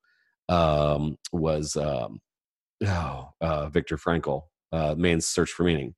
um, 0.49 1.17
was 1.31 1.75
um, 1.75 2.19
oh, 2.85 3.29
uh, 3.41 3.69
Viktor 3.69 3.97
Frankl, 3.97 4.43
uh, 4.71 4.95
Man's 4.97 5.27
Search 5.27 5.51
for 5.51 5.63
Meaning, 5.63 5.93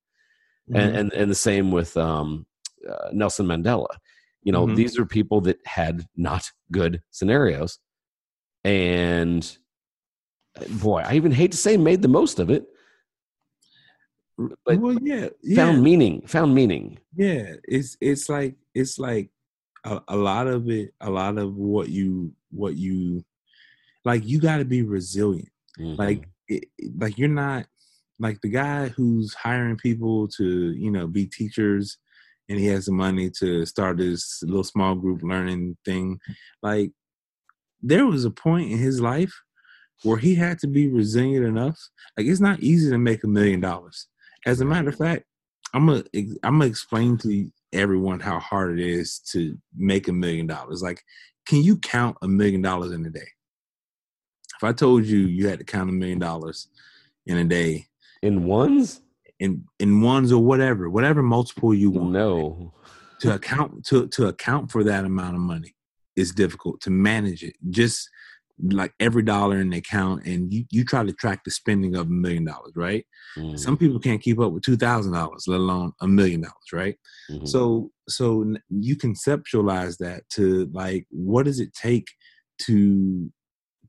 and, 0.73 0.95
and 0.95 1.13
and 1.13 1.31
the 1.31 1.35
same 1.35 1.71
with 1.71 1.95
um, 1.97 2.45
uh, 2.89 3.09
Nelson 3.13 3.45
Mandela. 3.45 3.87
You 4.43 4.51
know, 4.51 4.65
Mhm. 4.67 4.75
these 4.75 4.97
are 4.99 5.05
people 5.05 5.41
that 5.41 5.57
had 5.65 6.07
not 6.15 6.51
good 6.71 7.01
scenarios, 7.11 7.79
and 8.65 9.57
boy, 10.81 11.01
I 11.05 11.15
even 11.15 11.31
hate 11.31 11.51
to 11.51 11.57
say 11.57 11.77
made 11.77 12.01
the 12.01 12.07
most 12.07 12.39
of 12.39 12.49
it. 12.49 12.65
but- 14.37 14.79
well 14.79 14.97
yeah 15.01 15.29
yeah 15.43 15.55
Found 15.55 15.81
meaning, 15.83 16.21
found 16.27 16.53
meaning. 16.53 16.99
yeah 17.15 17.53
it's 17.63 17.95
it's 18.01 18.27
like 18.27 18.55
it's 18.73 18.99
like 18.99 19.29
a, 19.85 20.01
a 20.09 20.15
lot 20.17 20.47
of 20.47 20.69
it 20.69 20.93
a 20.99 21.09
lot 21.09 21.37
of 21.37 21.55
what 21.55 21.87
you 21.89 22.33
what 22.51 22.75
you 22.75 23.23
like 24.03 24.25
you 24.25 24.39
got 24.39 24.57
to 24.57 24.65
be 24.65 24.81
resilient 24.81 25.49
Mhm. 25.79 25.97
like 25.97 26.27
it- 26.47 26.67
like 26.97 27.17
you're 27.17 27.29
not 27.45 27.65
like 28.19 28.39
the 28.41 28.49
guy 28.49 28.87
who's 28.89 29.33
hiring 29.33 29.77
people 29.77 30.27
to 30.37 30.71
you 30.73 30.91
know 30.91 31.05
be 31.07 31.25
teachers 31.27 31.97
and 32.49 32.59
he 32.59 32.65
has 32.67 32.85
the 32.85 32.91
money 32.91 33.29
to 33.39 33.65
start 33.65 33.97
this 33.97 34.41
little 34.43 34.63
small 34.63 34.95
group 34.95 35.21
learning 35.23 35.77
thing 35.85 36.19
like 36.61 36.91
there 37.85 38.05
was 38.05 38.25
a 38.25 38.31
point 38.31 38.71
in 38.71 38.77
his 38.77 38.99
life 38.99 39.33
where 40.03 40.17
he 40.17 40.35
had 40.35 40.59
to 40.59 40.67
be 40.67 40.87
resilient 40.87 41.45
enough. 41.45 41.79
Like 42.17 42.27
it's 42.27 42.41
not 42.41 42.59
easy 42.59 42.89
to 42.89 42.97
make 42.97 43.23
a 43.23 43.27
million 43.27 43.61
dollars. 43.61 44.07
As 44.45 44.59
a 44.61 44.65
matter 44.65 44.89
of 44.89 44.95
fact 44.95 45.23
i'm 45.73 45.87
gonna 45.87 46.03
i'm 46.43 46.59
gonna 46.59 46.65
explain 46.65 47.17
to 47.17 47.51
everyone 47.73 48.19
how 48.19 48.39
hard 48.39 48.79
it 48.79 48.85
is 48.85 49.19
to 49.19 49.57
make 49.75 50.07
a 50.07 50.13
million 50.13 50.47
dollars. 50.47 50.81
Like 50.81 51.01
can 51.45 51.61
you 51.61 51.77
count 51.77 52.17
a 52.21 52.27
million 52.27 52.61
dollars 52.61 52.91
in 52.91 53.05
a 53.05 53.09
day? 53.09 53.27
If 54.57 54.63
I 54.63 54.71
told 54.71 55.05
you 55.05 55.19
you 55.19 55.47
had 55.47 55.59
to 55.59 55.65
count 55.65 55.89
a 55.89 55.93
million 55.93 56.19
dollars 56.19 56.69
in 57.25 57.37
a 57.37 57.43
day. 57.43 57.87
In 58.21 58.45
ones. 58.45 59.01
in 59.39 59.65
in 59.79 60.01
ones 60.01 60.31
or 60.31 60.41
whatever, 60.41 60.89
whatever 60.89 61.21
multiple 61.21 61.73
you 61.73 61.91
want 61.91 62.11
No, 62.11 62.73
to 63.19 63.35
account 63.35 63.85
to 63.87 64.07
to 64.07 64.27
account 64.27 64.71
for 64.71 64.83
that 64.85 65.05
amount 65.05 65.35
of 65.35 65.41
money 65.41 65.74
is 66.15 66.31
difficult 66.31 66.81
to 66.81 66.89
manage 66.89 67.43
it. 67.43 67.55
Just 67.69 68.09
like 68.71 68.93
every 68.99 69.21
dollar 69.21 69.59
in 69.59 69.69
the 69.69 69.77
account 69.77 70.25
and 70.25 70.53
you, 70.53 70.63
you 70.71 70.85
try 70.85 71.03
to 71.03 71.11
track 71.13 71.43
the 71.43 71.51
spending 71.51 71.95
of 71.95 72.07
a 72.07 72.09
million 72.09 72.45
dollars 72.45 72.71
right 72.75 73.05
Mm, 73.37 73.59
some 73.59 73.75
people 73.75 73.99
can't 73.99 74.21
keep 74.21 74.39
up 74.39 74.53
with 74.53 74.63
two 74.63 74.77
thousand 74.77 75.11
dollars 75.11 75.43
let 75.45 75.59
alone 75.59 75.91
a 75.99 76.07
million 76.07 76.39
dollars 76.39 76.71
right 76.71 76.95
mhm. 77.29 77.45
so 77.45 77.91
so 78.07 78.45
you 78.69 78.95
conceptualize 78.95 79.97
that 79.97 80.23
to 80.29 80.69
like 80.73 81.05
what 81.09 81.43
does 81.43 81.59
it 81.59 81.73
take 81.73 82.07
to 82.59 83.29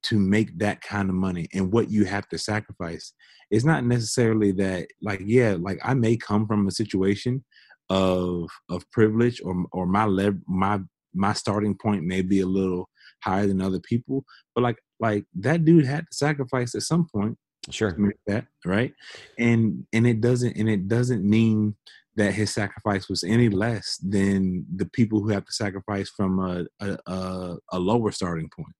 to 0.02 0.18
make 0.18 0.58
that 0.58 0.80
kind 0.80 1.08
of 1.08 1.14
money 1.14 1.46
and 1.54 1.72
what 1.72 1.90
you 1.90 2.04
have 2.04 2.28
to 2.28 2.38
sacrifice 2.38 3.12
it's 3.52 3.64
not 3.64 3.84
necessarily 3.84 4.50
that 4.50 4.88
like 5.00 5.20
yeah 5.24 5.56
like 5.60 5.78
i 5.84 5.94
may 5.94 6.16
come 6.16 6.44
from 6.44 6.66
a 6.66 6.72
situation 6.72 7.44
of 7.88 8.48
of 8.68 8.90
privilege 8.90 9.40
or 9.44 9.64
or 9.70 9.86
my 9.86 10.06
lev- 10.06 10.42
my 10.48 10.80
my 11.16 11.32
starting 11.32 11.76
point 11.80 12.04
may 12.04 12.22
be 12.22 12.40
a 12.40 12.46
little 12.46 12.88
higher 13.22 13.46
than 13.46 13.62
other 13.62 13.80
people 13.80 14.24
but 14.54 14.62
like 14.62 14.76
like 15.00 15.24
that 15.34 15.64
dude 15.64 15.86
had 15.86 16.00
to 16.00 16.16
sacrifice 16.16 16.74
at 16.74 16.82
some 16.82 17.06
point 17.14 17.36
sure. 17.70 17.96
that 18.26 18.46
right? 18.64 18.92
And 19.38 19.86
and 19.92 20.06
it 20.06 20.20
doesn't 20.20 20.56
and 20.56 20.68
it 20.68 20.88
doesn't 20.88 21.28
mean 21.28 21.76
that 22.16 22.32
his 22.32 22.52
sacrifice 22.52 23.08
was 23.08 23.22
any 23.24 23.48
less 23.48 23.98
than 23.98 24.64
the 24.74 24.86
people 24.86 25.20
who 25.20 25.28
have 25.28 25.44
to 25.44 25.52
sacrifice 25.52 26.10
from 26.16 26.38
a 26.38 26.66
a, 26.80 26.98
a, 27.06 27.56
a 27.72 27.78
lower 27.78 28.12
starting 28.12 28.50
point. 28.54 28.74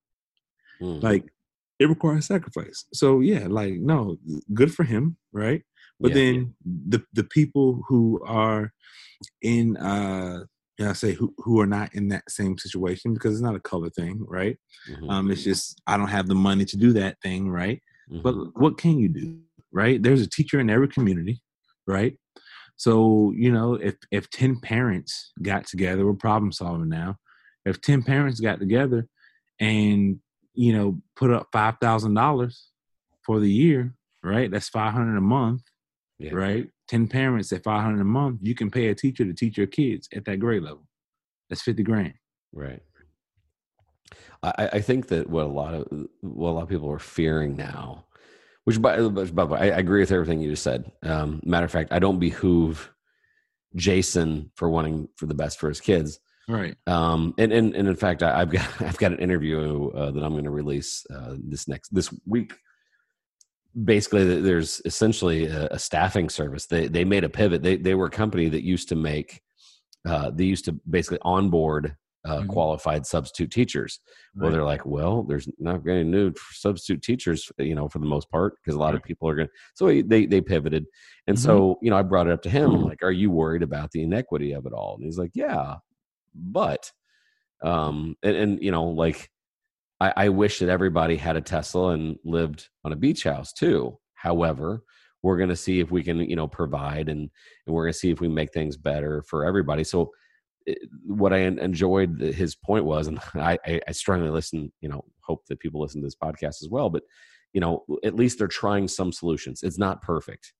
Mm, 0.81 1.03
like 1.03 1.25
it 1.79 1.89
requires 1.89 2.27
sacrifice. 2.27 2.85
So 2.93 3.21
yeah 3.21 3.47
like 3.49 3.75
no 3.75 4.19
good 4.55 4.73
for 4.73 4.85
him 4.85 5.17
right? 5.33 5.63
But 6.01 6.11
yeah. 6.11 6.15
then 6.15 6.55
the 6.65 7.03
the 7.13 7.25
people 7.25 7.83
who 7.89 8.23
are 8.25 8.73
in 9.43 9.77
uh 9.77 10.45
yeah, 10.79 10.91
I 10.91 10.93
say 10.93 11.13
who 11.13 11.35
who 11.39 11.61
are 11.61 11.67
not 11.67 11.95
in 11.95 12.09
that 12.09 12.31
same 12.31 12.59
situation 12.59 13.15
because 13.15 13.33
it's 13.33 13.43
not 13.43 13.57
a 13.57 13.61
color 13.61 13.91
thing, 13.91 14.25
right? 14.29 14.59
Mhm, 14.89 15.11
Um, 15.11 15.31
it's 15.31 15.45
just 15.45 15.81
I 15.87 15.97
don't 15.97 16.09
have 16.09 16.29
the 16.29 16.35
money 16.35 16.65
to 16.67 16.77
do 16.77 16.93
that 16.95 17.21
thing, 17.23 17.49
right? 17.51 17.81
mhm. 18.11 18.23
But 18.23 18.35
what 18.61 18.79
can 18.79 18.99
you 18.99 19.09
do, 19.09 19.41
right? 19.73 20.03
There's 20.03 20.21
a 20.23 20.29
teacher 20.29 20.61
in 20.61 20.71
every 20.71 20.89
community, 20.89 21.43
right? 21.87 22.19
So 22.77 23.33
you 23.37 23.51
know, 23.53 23.75
if 23.75 23.97
if 24.11 24.29
ten 24.31 24.61
parents 24.61 25.33
got 25.43 25.67
together, 25.67 26.05
we're 26.07 26.15
problem 26.15 26.53
solving 26.53 26.89
now. 26.91 27.17
If 27.65 27.81
ten 27.81 28.03
parents 28.03 28.41
got 28.41 28.59
together 28.61 29.09
and 29.61 30.21
you 30.55 30.73
know 30.75 31.01
put 31.17 31.31
up 31.31 31.49
five 31.53 31.77
thousand 31.81 32.15
dollars 32.15 32.69
for 33.25 33.41
the 33.41 33.51
year, 33.51 33.95
right? 34.23 34.51
That's 34.51 34.69
five 34.69 34.93
hundred 34.93 35.17
a 35.17 35.23
month, 35.23 35.63
Yeah. 36.19 36.35
right? 36.35 36.69
Ten 36.89 37.09
parents 37.09 37.53
at 37.53 37.65
five 37.65 37.83
hundred 37.83 38.01
a 38.01 38.05
month, 38.05 38.41
you 38.43 38.55
can 38.55 38.71
pay 38.71 38.89
a 38.89 38.95
teacher 38.95 39.25
to 39.25 39.35
teach 39.35 39.59
your 39.59 39.67
kids 39.67 40.09
at 40.15 40.25
that 40.27 40.39
grade 40.39 40.63
level. 40.63 40.87
That's 41.49 41.63
fifty 41.63 41.83
grand. 41.83 42.15
Right. 42.53 42.83
I, 44.43 44.69
I- 44.75 44.81
think 44.81 45.09
that 45.09 45.29
what 45.29 45.45
a 45.45 45.49
lot 45.49 45.75
of 45.75 45.87
what 46.21 46.51
a 46.51 46.53
lot 46.53 46.63
of 46.63 46.69
people 46.69 46.91
are 46.91 46.99
fearing 46.99 47.57
now, 47.57 48.07
which 48.65 48.81
by, 48.81 48.97
by 49.01 49.25
the 49.25 49.47
way, 49.47 49.73
I, 49.73 49.79
agree 49.79 50.01
with 50.01 50.13
everything 50.13 50.41
you 50.41 50.51
just 50.51 50.63
said. 50.63 50.91
Um, 51.03 51.41
matter 51.45 51.65
of 51.65 51.73
fact, 51.73 51.93
I 51.93 51.99
don't 51.99 52.21
behoove 52.21 52.93
Jason 53.75 54.51
for 54.55 54.69
wanting 54.69 55.09
for 55.17 55.27
the 55.27 55.35
best 55.35 55.59
for 55.59 55.69
his 55.69 55.81
kids. 55.81 56.21
Right. 56.49 56.77
Um, 56.87 57.35
and, 57.39 57.53
and 57.53 57.75
and 57.75 57.89
in 57.89 57.97
fact, 57.97 58.23
I, 58.23 58.41
I've 58.41 58.51
got 58.51 58.69
I've 58.83 58.99
got 58.99 59.13
an 59.13 59.19
interview 59.19 59.91
uh, 59.91 60.13
that 60.13 60.23
I'm 60.23 60.33
going 60.33 60.45
to 60.45 60.51
release 60.51 61.05
uh, 61.13 61.35
this 61.39 61.67
next 61.67 61.95
this 61.95 62.15
week. 62.27 62.55
Basically, 63.85 64.41
there's 64.41 64.81
essentially 64.87 65.47
a, 65.47 65.67
a 65.69 65.79
staffing 65.79 66.31
service. 66.31 66.67
They 66.67 66.89
they 66.89 67.05
made 67.05 67.25
a 67.25 67.29
pivot. 67.29 67.63
They 67.63 67.77
they 67.77 67.95
were 67.95 68.07
a 68.07 68.11
company 68.11 68.49
that 68.49 68.63
used 68.65 68.89
to 68.89 68.97
make 68.97 69.43
uh, 70.09 70.31
they 70.31 70.45
used 70.45 70.65
to 70.67 70.73
basically 70.89 71.19
onboard 71.23 71.97
uh, 72.25 72.43
Mhm. 72.43 72.49
qualified 72.49 73.07
substitute 73.07 73.51
teachers. 73.53 74.01
Well, 74.35 74.51
they're 74.51 74.65
like, 74.65 74.85
well, 74.87 75.23
there's 75.25 75.49
not 75.59 75.85
to 75.85 76.05
new 76.05 76.33
substitute 76.53 77.03
teachers, 77.03 77.53
you 77.59 77.75
know, 77.75 77.89
for 77.89 77.99
the 78.01 78.07
most 78.07 78.31
part, 78.31 78.55
because 78.57 78.75
a 78.75 78.81
lot 78.81 78.95
of 78.95 79.03
people 79.03 79.29
are 79.29 79.35
going. 79.37 79.49
to 79.49 79.55
So 79.75 79.87
they 80.03 80.27
they 80.27 80.41
pivoted, 80.41 80.87
and 81.27 81.37
Mhm. 81.37 81.41
so 81.41 81.79
you 81.83 81.91
know, 81.91 81.97
I 81.99 82.03
brought 82.03 82.27
it 82.29 82.33
up 82.33 82.43
to 82.43 82.51
him, 82.51 82.75
I'm 82.75 82.83
like, 82.83 83.03
are 83.03 83.13
you 83.13 83.31
worried 83.31 83.63
about 83.63 83.91
the 83.93 84.03
inequity 84.03 84.53
of 84.53 84.65
it 84.67 84.73
all? 84.73 84.95
And 84.97 85.05
he's 85.05 85.19
like, 85.19 85.33
yeah, 85.35 85.77
but, 86.35 86.91
um, 87.63 88.17
and, 88.23 88.37
and 88.37 88.63
you 88.63 88.71
know, 88.71 88.85
like, 88.87 89.31
I, 90.01 90.13
I 90.17 90.29
wish 90.29 90.59
that 90.59 90.69
everybody 90.69 91.17
had 91.17 91.37
a 91.37 91.41
Tesla 91.41 91.91
and 91.91 92.17
lived 92.25 92.69
on 92.85 92.93
a 92.93 92.97
beach 92.97 93.25
house 93.25 93.53
too. 93.53 93.99
However, 94.15 94.83
we're 95.23 95.37
going 95.37 95.49
to 95.49 95.57
see 95.57 95.81
if 95.81 95.91
we 95.91 96.03
can, 96.03 96.21
you 96.21 96.37
know, 96.37 96.47
provide 96.49 97.09
and 97.09 97.31
and 97.67 97.75
we're 97.75 97.85
going 97.85 97.93
to 97.93 97.99
see 97.99 98.11
if 98.11 98.21
we 98.21 98.29
make 98.29 98.53
things 98.53 98.77
better 98.77 99.23
for 99.23 99.45
everybody. 99.45 99.85
So 99.85 100.11
it- 100.67 100.79
what 101.05 101.33
I 101.33 101.39
enjoyed 101.39 102.21
his 102.21 102.55
point 102.55 102.85
was, 102.85 103.07
and 103.09 103.19
I, 103.35 103.59
I, 103.67 103.81
I 103.89 103.93
strongly 103.93 104.31
listen, 104.31 104.73
you 104.81 104.89
know, 104.89 105.05
hope 105.21 105.45
that 105.49 105.61
people 105.61 105.81
listen 105.81 106.01
to 106.01 106.07
this 106.07 106.15
podcast 106.15 106.63
as 106.63 106.69
well, 106.71 106.91
but 106.91 107.03
you 107.53 107.61
know, 107.61 107.85
at 108.05 108.15
least 108.15 108.39
they're 108.39 108.49
trying 108.49 108.87
some 108.87 109.13
solutions. 109.13 109.63
It's 109.63 109.79
not 109.79 110.03
perfect. 110.03 110.53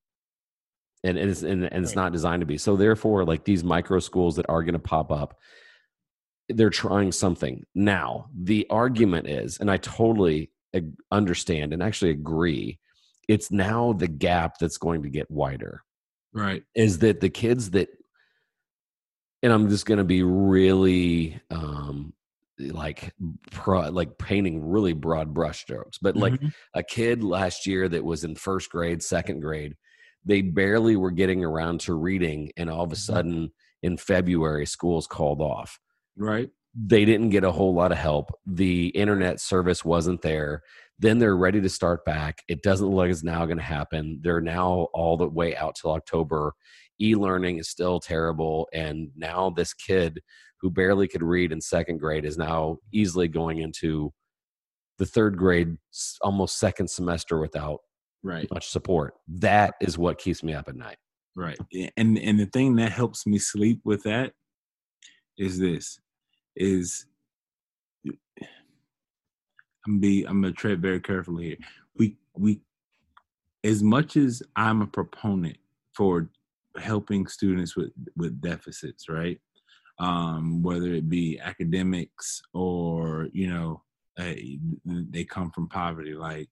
And, 1.03 1.15
and 1.17 1.29
it's, 1.29 1.43
and, 1.43 1.63
and 1.63 1.85
it's 1.85 1.95
not 1.95 2.11
designed 2.11 2.41
to 2.41 2.47
be. 2.47 2.57
So 2.57 2.75
therefore, 2.75 3.23
like 3.23 3.43
these 3.43 3.63
micro 3.63 3.99
schools 3.99 4.35
that 4.37 4.47
are 4.49 4.63
going 4.63 4.73
to 4.73 4.79
pop 4.79 5.11
up, 5.11 5.37
they're 6.49 6.69
trying 6.69 7.11
something. 7.11 7.63
Now, 7.75 8.29
the 8.33 8.65
argument 8.69 9.27
is, 9.27 9.57
and 9.59 9.69
I 9.69 9.77
totally 9.77 10.51
understand 11.11 11.73
and 11.73 11.81
actually 11.81 12.11
agree, 12.11 12.79
it's 13.27 13.51
now 13.51 13.93
the 13.93 14.07
gap 14.07 14.57
that's 14.59 14.77
going 14.77 15.03
to 15.03 15.09
get 15.09 15.29
wider 15.31 15.83
Right. 16.33 16.63
is 16.75 16.99
that 16.99 17.19
the 17.19 17.29
kids 17.29 17.71
that 17.71 17.89
and 19.43 19.51
i'm 19.53 19.69
just 19.69 19.85
going 19.85 19.97
to 19.97 20.03
be 20.03 20.23
really 20.23 21.39
um 21.51 22.13
like 22.59 23.13
pro, 23.51 23.89
like 23.89 24.17
painting 24.17 24.65
really 24.67 24.93
broad 24.93 25.33
brush 25.33 25.61
strokes 25.61 25.97
but 25.99 26.15
like 26.15 26.33
Mhm. 26.41 26.51
a 26.73 26.83
kid 26.83 27.23
last 27.23 27.65
year 27.67 27.87
that 27.87 28.03
was 28.03 28.23
in 28.23 28.35
first 28.35 28.69
grade 28.71 29.01
second 29.03 29.39
grade 29.41 29.75
they 30.25 30.41
barely 30.41 30.95
were 30.95 31.11
getting 31.11 31.43
around 31.43 31.79
to 31.81 31.93
reading 31.93 32.51
and 32.57 32.69
all 32.69 32.83
of 32.83 32.91
a 32.91 32.95
Mhm. 32.95 32.97
sudden 32.97 33.53
in 33.83 33.97
february 33.97 34.65
schools 34.65 35.05
called 35.07 35.41
off 35.41 35.79
right. 36.17 36.49
they 36.75 37.05
didn't 37.05 37.29
get 37.29 37.43
a 37.43 37.51
whole 37.51 37.73
lot 37.73 37.91
of 37.91 37.97
help. 37.97 38.31
The 38.45 38.87
internet 38.89 39.39
service 39.39 39.85
wasn't 39.85 40.21
there. 40.21 40.61
Then 40.99 41.19
they're 41.19 41.37
ready 41.37 41.61
to 41.61 41.69
start 41.69 42.03
back. 42.05 42.39
It 42.47 42.63
doesn't 42.63 42.87
look 42.87 42.97
like 42.97 43.11
it's 43.11 43.23
now 43.23 43.45
going 43.45 43.57
to 43.59 43.63
happen. 43.63 44.19
They're 44.23 44.41
now 44.41 44.87
all 44.93 45.15
the 45.17 45.27
way 45.29 45.55
out 45.55 45.75
till 45.79 45.91
October. 45.91 46.53
E 46.99 47.13
learning 47.15 47.59
is 47.59 47.69
still 47.69 47.99
terrible. 47.99 48.67
And 48.73 49.09
now 49.15 49.51
this 49.51 49.73
kid 49.73 50.19
who 50.59 50.71
barely 50.71 51.07
could 51.07 51.21
read 51.21 51.51
in 51.51 51.61
second 51.61 51.99
grade 51.99 52.25
is 52.25 52.37
now 52.37 52.77
easily 52.91 53.27
going 53.27 53.59
into 53.59 54.11
the 54.97 55.05
third 55.05 55.37
grade, 55.37 55.77
almost 56.21 56.57
second 56.59 56.89
semester 56.89 57.39
without 57.39 57.79
Right. 58.23 58.51
much 58.51 58.67
support. 58.69 59.13
That 59.27 59.75
is 59.79 59.97
what 59.97 60.17
keeps 60.17 60.41
me 60.43 60.53
up 60.55 60.67
at 60.67 60.75
night. 60.75 60.97
Right. 61.35 61.57
And 61.95 62.17
and 62.17 62.39
the 62.39 62.47
thing 62.47 62.75
that 62.77 62.91
helps 62.91 63.27
me 63.27 63.37
sleep 63.37 63.79
with 63.85 64.01
that 64.03 64.33
is 65.37 65.59
this 65.59 65.99
is 66.57 67.05
I'm 69.85 69.99
be 69.99 70.23
I'm 70.23 70.41
gonna 70.41 70.53
tread 70.53 70.81
very 70.81 70.99
carefully 70.99 71.45
here. 71.45 71.57
We 71.95 72.17
we 72.35 72.61
as 73.63 73.81
much 73.81 74.17
as 74.17 74.43
I'm 74.55 74.81
a 74.81 74.87
proponent 74.87 75.57
for 75.95 76.29
helping 76.77 77.27
students 77.27 77.75
with 77.75 77.91
with 78.15 78.41
deficits, 78.41 79.09
right? 79.09 79.39
Um, 79.99 80.61
whether 80.61 80.93
it 80.93 81.09
be 81.09 81.39
academics 81.39 82.41
or 82.53 83.29
you 83.31 83.47
know 83.47 83.83
they 84.17 85.23
come 85.23 85.51
from 85.51 85.69
poverty. 85.69 86.13
Like 86.13 86.49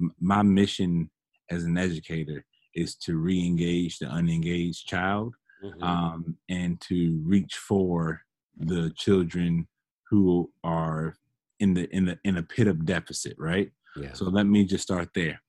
m- 0.00 0.14
my 0.20 0.42
mission 0.42 1.10
as 1.50 1.64
an 1.64 1.76
educator 1.78 2.44
is 2.74 2.94
to 2.96 3.16
re-engage 3.16 3.98
the 3.98 4.06
unengaged 4.06 4.86
child 4.86 5.34
um, 5.82 6.36
and 6.48 6.80
to 6.82 7.22
reach 7.24 7.56
for 7.56 8.20
the 8.56 8.92
children 8.96 9.66
who 10.10 10.50
are 10.64 11.14
in 11.60 11.74
the 11.74 11.88
in 11.94 12.06
the 12.06 12.18
in 12.24 12.36
a 12.36 12.42
pit 12.42 12.66
of 12.66 12.84
deficit 12.84 13.34
right? 13.38 13.70
Yeah. 13.96 14.12
so 14.12 14.26
let 14.26 14.46
me 14.46 14.64
just 14.64 14.84
start 14.84 15.08
there. 15.14 15.40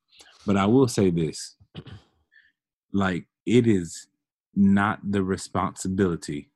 But 0.45 0.57
i 0.57 0.65
will 0.65 0.87
say 0.87 1.09
this. 1.09 1.55
Like 2.93 3.25
it 3.45 3.67
is 3.67 4.07
not 4.55 4.99
the 5.03 5.23
responsibility 5.23 6.51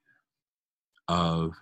of 1.08 1.54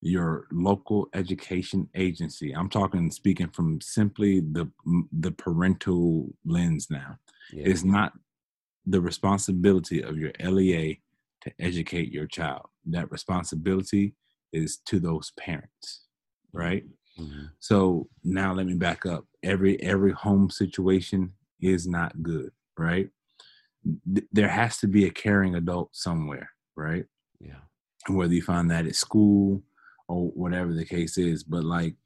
your 0.00 0.46
local 0.52 1.08
education 1.14 1.88
agency. 1.94 2.52
I'm 2.52 2.68
talking 2.68 3.10
speaking 3.10 3.48
from 3.48 3.80
simply 3.80 4.40
the 4.40 4.70
the 5.12 5.32
parental 5.32 6.34
lens 6.44 6.88
now. 6.90 7.18
Yeah. 7.52 7.64
it's 7.66 7.84
not 7.84 8.12
the 8.86 9.00
responsibility 9.00 10.02
of 10.02 10.16
your 10.16 10.32
LEA 10.40 11.00
to 11.42 11.52
educate 11.60 12.12
your 12.12 12.26
child. 12.26 12.66
That 12.86 13.10
responsibility 13.10 14.14
is 14.52 14.78
to 14.86 14.98
those 14.98 15.30
parents, 15.38 16.06
right? 16.52 16.84
Mhm. 17.18 17.50
So 17.58 18.08
now 18.24 18.54
let 18.54 18.66
me 18.66 18.74
back 18.74 19.04
up. 19.06 19.26
Every 19.42 19.80
every 19.82 20.12
home 20.12 20.50
situation 20.50 21.34
is 21.60 21.86
not 21.86 22.22
good, 22.22 22.52
right? 22.78 23.10
Th- 24.14 24.26
There 24.32 24.48
has 24.48 24.78
to 24.78 24.86
be 24.88 25.04
a 25.06 25.10
caring 25.10 25.54
adult 25.54 25.94
somewhere, 25.94 26.50
right? 26.76 27.06
Yeah. 27.40 27.60
Whether 28.08 28.34
you 28.34 28.42
find 28.42 28.70
that 28.70 28.86
at 28.86 28.94
school 28.96 29.62
or 30.08 30.28
whatever 30.30 30.72
the 30.72 30.84
case 30.84 31.18
is, 31.18 31.44
but 31.44 31.64
like 31.64 31.96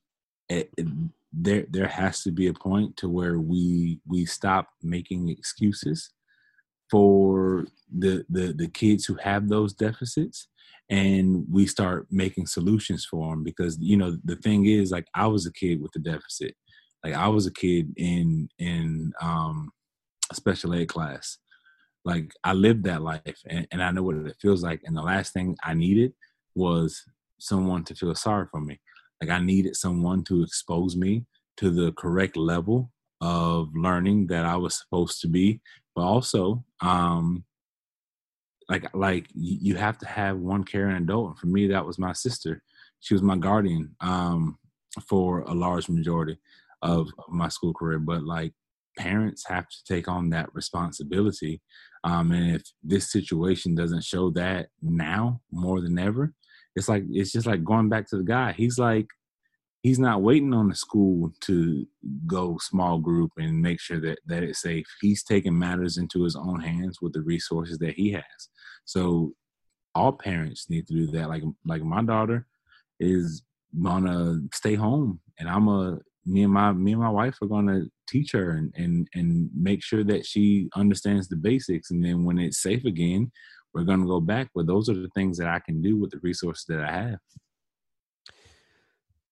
it, 0.48 0.70
it- 0.76 0.88
there 1.34 1.64
there 1.70 1.88
has 1.88 2.22
to 2.24 2.30
be 2.30 2.46
a 2.48 2.52
point 2.52 2.94
to 2.98 3.08
where 3.08 3.38
we 3.40 4.00
we 4.06 4.26
stop 4.26 4.68
making 4.82 5.30
excuses 5.30 6.10
for 6.90 7.66
the 7.98 8.24
the 8.28 8.52
the 8.52 8.68
kids 8.68 9.04
who 9.04 9.14
have 9.16 9.48
those 9.48 9.74
deficits 9.74 10.48
and 10.90 11.46
we 11.50 11.66
start 11.66 12.06
making 12.10 12.46
solutions 12.46 13.06
for 13.06 13.30
them 13.30 13.42
because 13.42 13.78
you 13.80 13.96
know 13.96 14.16
the 14.24 14.36
thing 14.36 14.66
is 14.66 14.90
like 14.90 15.06
i 15.14 15.26
was 15.26 15.46
a 15.46 15.52
kid 15.52 15.80
with 15.80 15.94
a 15.96 15.98
deficit. 15.98 16.54
Like 17.04 17.14
i 17.14 17.28
was 17.28 17.46
a 17.46 17.52
kid 17.52 17.92
in 17.96 18.48
in 18.58 19.12
um 19.20 19.70
special 20.32 20.74
ed 20.74 20.88
class. 20.88 21.38
Like 22.04 22.32
i 22.44 22.52
lived 22.52 22.84
that 22.84 23.02
life 23.02 23.38
and, 23.48 23.66
and 23.72 23.82
i 23.82 23.90
know 23.90 24.02
what 24.02 24.16
it 24.16 24.36
feels 24.40 24.62
like. 24.62 24.82
And 24.84 24.96
the 24.96 25.02
last 25.02 25.32
thing 25.32 25.56
i 25.64 25.74
needed 25.74 26.12
was 26.54 27.02
someone 27.40 27.84
to 27.84 27.94
feel 27.94 28.14
sorry 28.14 28.46
for 28.50 28.60
me. 28.60 28.78
Like 29.20 29.30
i 29.30 29.40
needed 29.40 29.76
someone 29.76 30.24
to 30.24 30.42
expose 30.42 30.96
me 30.96 31.24
to 31.58 31.70
the 31.70 31.92
correct 31.92 32.36
level 32.36 32.90
of 33.20 33.68
learning 33.74 34.26
that 34.26 34.44
i 34.44 34.56
was 34.56 34.78
supposed 34.78 35.20
to 35.22 35.28
be. 35.28 35.60
But 35.94 36.02
also 36.02 36.64
um 36.80 37.44
like 38.68 38.86
like 38.94 39.26
you 39.34 39.76
have 39.76 39.98
to 39.98 40.06
have 40.06 40.38
one 40.38 40.64
caring 40.64 40.96
adult 40.96 41.30
and 41.30 41.38
for 41.38 41.46
me 41.46 41.66
that 41.68 41.86
was 41.86 41.98
my 41.98 42.12
sister. 42.12 42.62
She 43.00 43.14
was 43.14 43.22
my 43.22 43.36
guardian 43.36 43.94
um 44.00 44.58
for 45.08 45.40
a 45.40 45.54
large 45.54 45.88
majority 45.88 46.38
of, 46.82 47.08
my 47.28 47.48
school 47.48 47.72
career 47.72 47.98
but 47.98 48.24
like 48.24 48.52
parents 48.98 49.44
have 49.46 49.66
to 49.68 49.76
take 49.88 50.08
on 50.08 50.30
that 50.30 50.54
responsibility 50.54 51.62
um 52.04 52.32
and 52.32 52.56
if 52.56 52.62
this 52.82 53.10
situation 53.10 53.74
doesn't 53.74 54.04
show 54.04 54.30
that 54.30 54.66
now 54.82 55.40
more 55.50 55.80
than 55.80 55.98
ever 55.98 56.34
it's 56.74 56.88
like 56.88 57.04
it's 57.10 57.32
just 57.32 57.46
like 57.46 57.64
going 57.64 57.88
back 57.88 58.08
to 58.08 58.16
the 58.16 58.22
guy. 58.22 58.52
He's 58.52 58.78
like 58.78 59.06
he's 59.82 59.98
not 59.98 60.22
waiting 60.22 60.54
on 60.54 60.68
the 60.68 60.74
school 60.74 61.32
to 61.40 61.86
go 62.26 62.56
small 62.60 62.98
group 62.98 63.32
and 63.36 63.60
make 63.60 63.80
sure 63.80 64.00
that 64.00 64.18
that 64.26 64.42
it's 64.42 64.62
safe. 64.62 64.86
He's 65.00 65.22
taking 65.22 65.58
matters 65.58 65.98
into 65.98 66.22
his 66.22 66.36
own 66.36 66.60
hands 66.60 66.98
with 67.02 67.12
the 67.12 67.22
resources 67.22 67.78
that 67.78 67.94
he 67.94 68.12
has. 68.12 68.48
So 68.84 69.34
all 69.94 70.12
parents 70.12 70.70
need 70.70 70.86
to 70.86 70.94
do 70.94 71.06
that. 71.08 71.28
Like 71.28 71.42
like 71.66 71.82
my 71.82 72.02
daughter 72.02 72.46
is 73.00 73.42
gonna 73.82 74.40
stay 74.54 74.74
home, 74.74 75.20
and 75.38 75.48
I'm 75.48 75.68
a 75.68 75.98
me 76.24 76.44
and 76.44 76.52
my 76.52 76.72
me 76.72 76.92
and 76.92 77.00
my 77.00 77.10
wife 77.10 77.36
are 77.42 77.48
gonna 77.48 77.82
teach 78.08 78.32
her 78.32 78.52
and 78.52 78.72
and 78.76 79.08
and 79.14 79.50
make 79.54 79.82
sure 79.82 80.04
that 80.04 80.24
she 80.24 80.68
understands 80.76 81.28
the 81.28 81.36
basics. 81.36 81.90
And 81.90 82.04
then 82.04 82.24
when 82.24 82.38
it's 82.38 82.62
safe 82.62 82.84
again, 82.84 83.32
we're 83.74 83.84
gonna 83.84 84.06
go 84.06 84.20
back. 84.20 84.48
But 84.54 84.66
those 84.68 84.88
are 84.88 84.94
the 84.94 85.10
things 85.14 85.38
that 85.38 85.48
I 85.48 85.58
can 85.58 85.82
do 85.82 85.98
with 85.98 86.10
the 86.12 86.20
resources 86.22 86.64
that 86.68 86.80
I 86.80 86.92
have. 86.92 87.18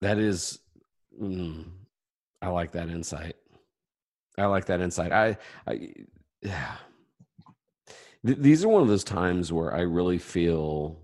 That 0.00 0.18
is, 0.18 0.58
mm, 1.20 1.66
I 2.40 2.48
like 2.48 2.72
that 2.72 2.88
insight. 2.88 3.36
I 4.38 4.46
like 4.46 4.66
that 4.66 4.80
insight. 4.80 5.12
I, 5.12 5.36
I 5.66 5.92
yeah. 6.42 6.76
Th- 8.24 8.38
these 8.38 8.64
are 8.64 8.68
one 8.68 8.82
of 8.82 8.88
those 8.88 9.04
times 9.04 9.52
where 9.52 9.74
I 9.74 9.80
really 9.80 10.18
feel 10.18 10.98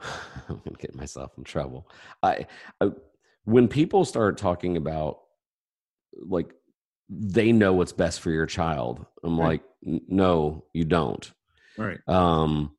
I'm 0.00 0.60
gonna 0.64 0.76
get 0.78 0.94
myself 0.94 1.32
in 1.36 1.44
trouble. 1.44 1.90
I, 2.22 2.46
I 2.80 2.90
when 3.44 3.68
people 3.68 4.04
start 4.04 4.38
talking 4.38 4.76
about 4.76 5.20
like 6.20 6.52
they 7.08 7.52
know 7.52 7.72
what's 7.72 7.92
best 7.92 8.20
for 8.20 8.30
your 8.30 8.46
child, 8.46 9.04
I'm 9.24 9.38
right. 9.40 9.46
like, 9.46 9.62
no, 10.08 10.64
you 10.74 10.84
don't. 10.84 11.30
Right. 11.78 11.98
Um, 12.06 12.72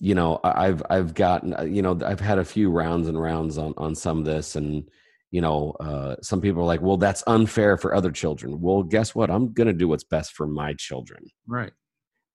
you 0.00 0.14
know 0.14 0.40
i've 0.42 0.82
i've 0.90 1.14
gotten 1.14 1.54
uh, 1.54 1.62
you 1.62 1.80
know 1.80 1.98
i've 2.04 2.20
had 2.20 2.38
a 2.38 2.44
few 2.44 2.70
rounds 2.70 3.06
and 3.08 3.20
rounds 3.20 3.58
on 3.58 3.72
on 3.76 3.94
some 3.94 4.18
of 4.18 4.24
this 4.24 4.56
and 4.56 4.88
you 5.34 5.40
know 5.40 5.72
uh, 5.80 6.14
some 6.22 6.40
people 6.40 6.62
are 6.62 6.66
like 6.66 6.80
well 6.80 6.96
that's 6.96 7.24
unfair 7.26 7.76
for 7.76 7.92
other 7.92 8.12
children. 8.12 8.60
Well 8.60 8.84
guess 8.84 9.16
what? 9.16 9.32
I'm 9.32 9.52
going 9.52 9.66
to 9.66 9.72
do 9.72 9.88
what's 9.88 10.04
best 10.04 10.32
for 10.32 10.46
my 10.46 10.74
children. 10.74 11.24
Right. 11.44 11.72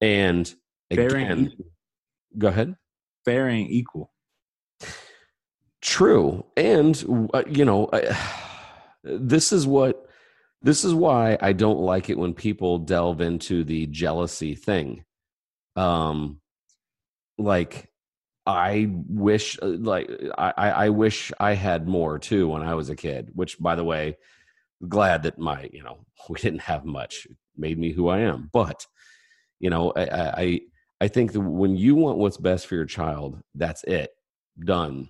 And 0.02 0.54
fair 0.94 1.08
again 1.08 1.54
go 2.38 2.50
ahead. 2.50 2.76
Fair 3.24 3.48
and 3.48 3.72
equal. 3.72 4.12
True. 5.82 6.46
And 6.58 7.30
uh, 7.34 7.44
you 7.48 7.64
know 7.64 7.86
uh, 7.86 8.14
this 9.04 9.54
is 9.54 9.66
what 9.66 10.06
this 10.62 10.84
is 10.84 10.94
why 10.94 11.38
i 11.40 11.54
don't 11.54 11.80
like 11.80 12.10
it 12.10 12.18
when 12.18 12.34
people 12.34 12.80
delve 12.80 13.22
into 13.22 13.64
the 13.64 13.86
jealousy 13.88 14.56
thing. 14.56 15.06
Um 15.78 16.42
like 17.40 17.90
I 18.46 18.90
wish 19.08 19.58
uh, 19.62 19.68
like 19.68 20.10
I, 20.38 20.52
I 20.58 20.90
wish 20.90 21.32
I 21.40 21.54
had 21.54 21.88
more 21.88 22.20
too 22.20 22.50
when 22.50 22.64
I 22.64 22.76
was 22.76 22.90
a 22.90 22.96
kid, 22.96 23.30
which 23.36 23.60
by 23.60 23.76
the 23.76 23.84
way, 23.84 24.18
glad 24.88 25.24
that 25.24 25.40
my, 25.40 25.70
you 25.74 25.84
know, 25.84 26.00
we 26.30 26.40
didn't 26.40 26.62
have 26.62 26.86
much. 26.86 27.28
It 27.30 27.38
made 27.58 27.78
me 27.78 27.92
who 27.92 28.10
I 28.10 28.20
am. 28.20 28.50
But, 28.52 28.86
you 29.60 29.70
know, 29.70 29.92
I 29.96 30.42
I, 30.44 30.62
I 31.02 31.08
think 31.08 31.34
that 31.34 31.42
when 31.42 31.76
you 31.78 31.96
want 31.96 32.18
what's 32.18 32.38
best 32.38 32.68
for 32.68 32.76
your 32.76 32.86
child, 32.86 33.42
that's 33.56 33.84
it. 33.86 34.12
Done. 34.60 35.10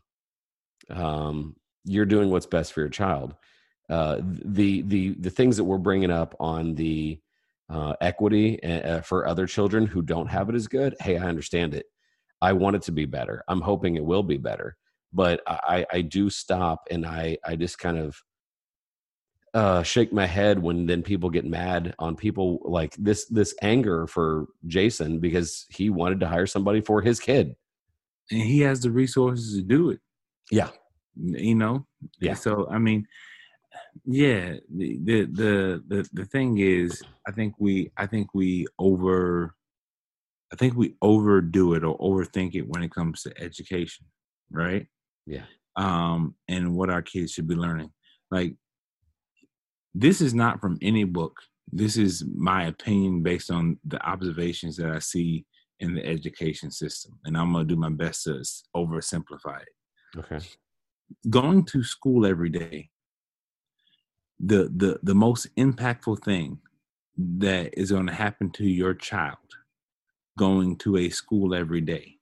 Um, 0.90 1.56
you're 1.86 2.06
doing 2.06 2.30
what's 2.30 2.46
best 2.46 2.74
for 2.74 2.82
your 2.82 2.90
child. 2.90 3.36
Uh, 3.90 4.20
the 4.22 4.84
the 4.84 5.16
the 5.16 5.30
things 5.32 5.58
that 5.58 5.64
we're 5.64 5.78
bringing 5.78 6.12
up 6.12 6.36
on 6.40 6.76
the 6.76 7.20
uh, 7.70 7.94
equity 8.02 8.62
uh, 8.64 9.02
for 9.02 9.28
other 9.28 9.48
children 9.48 9.86
who 9.88 10.02
don't 10.02 10.28
have 10.28 10.50
it 10.50 10.56
as 10.56 10.68
good. 10.68 10.96
Hey, 11.00 11.18
I 11.18 11.28
understand 11.28 11.74
it 11.74 11.86
I 12.42 12.54
want 12.54 12.76
it 12.76 12.82
to 12.84 12.92
be 12.92 13.06
better. 13.06 13.44
I'm 13.48 13.62
hoping 13.62 13.96
it 13.96 14.06
will 14.06 14.24
be 14.24 14.38
better. 14.38 14.78
But 15.12 15.42
I, 15.48 15.86
I 15.92 16.02
do 16.02 16.30
stop 16.30 16.88
and 16.92 17.06
I, 17.06 17.38
I 17.46 17.56
just 17.56 17.80
kind 17.80 17.98
of 17.98 18.22
uh, 19.54 19.82
shake 19.82 20.14
my 20.14 20.28
head 20.28 20.60
when 20.62 20.86
then 20.86 21.02
people 21.02 21.30
get 21.30 21.46
mad 21.46 21.96
on 21.98 22.16
people 22.16 22.60
like 22.64 22.96
this 22.98 23.26
this 23.26 23.56
anger 23.64 24.06
for 24.06 24.46
Jason 24.68 25.20
because 25.20 25.66
he 25.70 25.90
wanted 25.90 26.20
to 26.20 26.28
hire 26.28 26.46
somebody 26.46 26.82
for 26.82 27.02
his 27.02 27.20
kid. 27.20 27.56
And 28.30 28.42
he 28.42 28.60
has 28.60 28.82
the 28.82 28.92
resources 28.92 29.56
to 29.56 29.64
do 29.64 29.90
it. 29.90 30.00
Yeah. 30.52 30.70
You 31.16 31.56
know? 31.56 31.88
Yeah. 32.20 32.36
So 32.36 32.68
I 32.70 32.78
mean, 32.78 33.08
yeah, 34.06 34.54
the 34.76 35.00
the 35.04 35.26
the 35.26 35.84
the, 35.88 36.10
the 36.14 36.26
thing 36.26 36.60
is 36.60 37.02
I 37.28 37.32
think 37.32 37.56
we 37.60 37.92
I 37.98 38.06
think 38.06 38.34
we 38.34 38.68
over 38.78 39.56
I 40.52 40.56
think 40.56 40.76
we 40.76 40.96
overdo 41.02 41.74
it 41.76 41.84
or 41.84 41.98
overthink 42.00 42.56
it 42.56 42.68
when 42.68 42.84
it 42.84 42.92
comes 42.92 43.22
to 43.24 43.42
education, 43.42 44.06
right? 44.52 44.88
Yeah. 45.26 45.44
Um, 45.76 46.36
and 46.48 46.76
what 46.76 46.90
our 46.90 47.02
kids 47.02 47.34
should 47.34 47.48
be 47.48 47.56
learning. 47.56 47.92
Like, 48.32 48.56
this 49.94 50.22
is 50.22 50.34
not 50.34 50.60
from 50.60 50.78
any 50.82 51.04
book. 51.04 51.38
This 51.72 51.98
is 51.98 52.26
my 52.36 52.66
opinion 52.66 53.22
based 53.22 53.52
on 53.52 53.80
the 53.86 54.04
observations 54.04 54.76
that 54.78 54.92
I 54.92 55.00
see 55.00 55.46
in 55.80 55.94
the 55.94 56.06
education 56.06 56.72
system. 56.72 57.20
And 57.26 57.38
I'm 57.38 57.54
going 57.54 57.68
to 57.68 57.74
do 57.74 57.80
my 57.80 57.90
best 57.90 58.24
to 58.24 58.44
oversimplify 58.76 59.62
it. 59.62 60.18
Okay. 60.18 60.40
Going 61.30 61.64
to 61.66 61.84
school 61.84 62.26
every 62.26 62.50
day, 62.50 62.90
the, 64.40 64.72
the, 64.76 65.00
the 65.04 65.16
most 65.16 65.56
impactful 65.56 66.24
thing 66.24 66.60
that 67.18 67.78
is 67.78 67.92
going 67.92 68.08
to 68.08 68.14
happen 68.14 68.50
to 68.52 68.66
your 68.66 68.94
child 68.94 69.38
going 70.38 70.78
to 70.78 70.98
a 70.98 71.10
school 71.10 71.54
every 71.54 71.82
day 71.82 72.16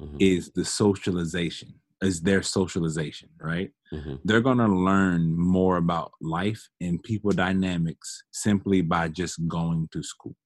mm-hmm. 0.00 0.16
is 0.18 0.50
the 0.52 0.64
socialization 0.64 1.74
is 2.00 2.20
their 2.22 2.42
socialization 2.42 3.28
right 3.40 3.70
mm-hmm. 3.92 4.14
they're 4.24 4.40
going 4.40 4.58
to 4.58 4.66
learn 4.66 5.36
more 5.36 5.76
about 5.76 6.12
life 6.20 6.68
and 6.80 7.02
people 7.02 7.30
dynamics 7.30 8.22
simply 8.30 8.80
by 8.80 9.08
just 9.08 9.46
going 9.48 9.88
to 9.92 10.02
school 10.02 10.36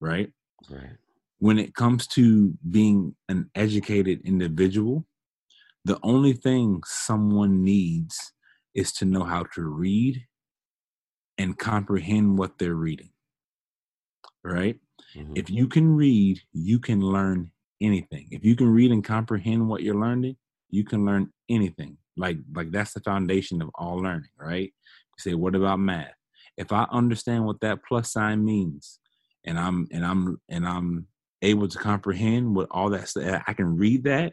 right 0.00 0.30
right 0.68 0.96
when 1.38 1.58
it 1.58 1.74
comes 1.74 2.06
to 2.06 2.54
being 2.70 3.14
an 3.28 3.48
educated 3.54 4.20
individual 4.24 5.06
the 5.84 5.98
only 6.02 6.32
thing 6.32 6.82
someone 6.84 7.62
needs 7.62 8.32
is 8.74 8.92
to 8.92 9.04
know 9.04 9.22
how 9.22 9.44
to 9.54 9.62
read 9.62 10.26
and 11.38 11.58
comprehend 11.58 12.38
what 12.38 12.58
they're 12.58 12.74
reading 12.74 13.10
right 14.46 14.78
Mm-hmm. 15.16 15.32
If 15.36 15.50
you 15.50 15.66
can 15.66 15.94
read, 15.96 16.40
you 16.52 16.78
can 16.78 17.00
learn 17.00 17.50
anything. 17.80 18.28
If 18.30 18.44
you 18.44 18.56
can 18.56 18.68
read 18.68 18.92
and 18.92 19.04
comprehend 19.04 19.68
what 19.68 19.82
you're 19.82 19.94
learning, 19.94 20.36
you 20.70 20.84
can 20.84 21.04
learn 21.04 21.32
anything. 21.48 21.96
Like 22.16 22.38
like 22.54 22.70
that's 22.70 22.92
the 22.92 23.00
foundation 23.00 23.62
of 23.62 23.70
all 23.74 23.96
learning, 23.96 24.30
right? 24.38 24.72
You 24.72 25.18
say, 25.18 25.34
what 25.34 25.54
about 25.54 25.80
math? 25.80 26.14
If 26.56 26.72
I 26.72 26.86
understand 26.90 27.44
what 27.44 27.60
that 27.60 27.80
plus 27.86 28.12
sign 28.12 28.44
means, 28.44 28.98
and 29.44 29.58
I'm 29.58 29.86
and 29.90 30.04
I'm 30.04 30.40
and 30.48 30.66
I'm 30.66 31.06
able 31.42 31.68
to 31.68 31.78
comprehend 31.78 32.54
what 32.54 32.68
all 32.70 32.90
that 32.90 33.08
stuff, 33.08 33.42
I 33.46 33.52
can 33.52 33.76
read 33.76 34.04
that, 34.04 34.32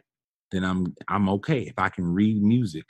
then 0.50 0.64
I'm 0.64 0.94
I'm 1.08 1.28
okay. 1.30 1.60
If 1.60 1.78
I 1.78 1.88
can 1.88 2.06
read 2.06 2.42
music, 2.42 2.84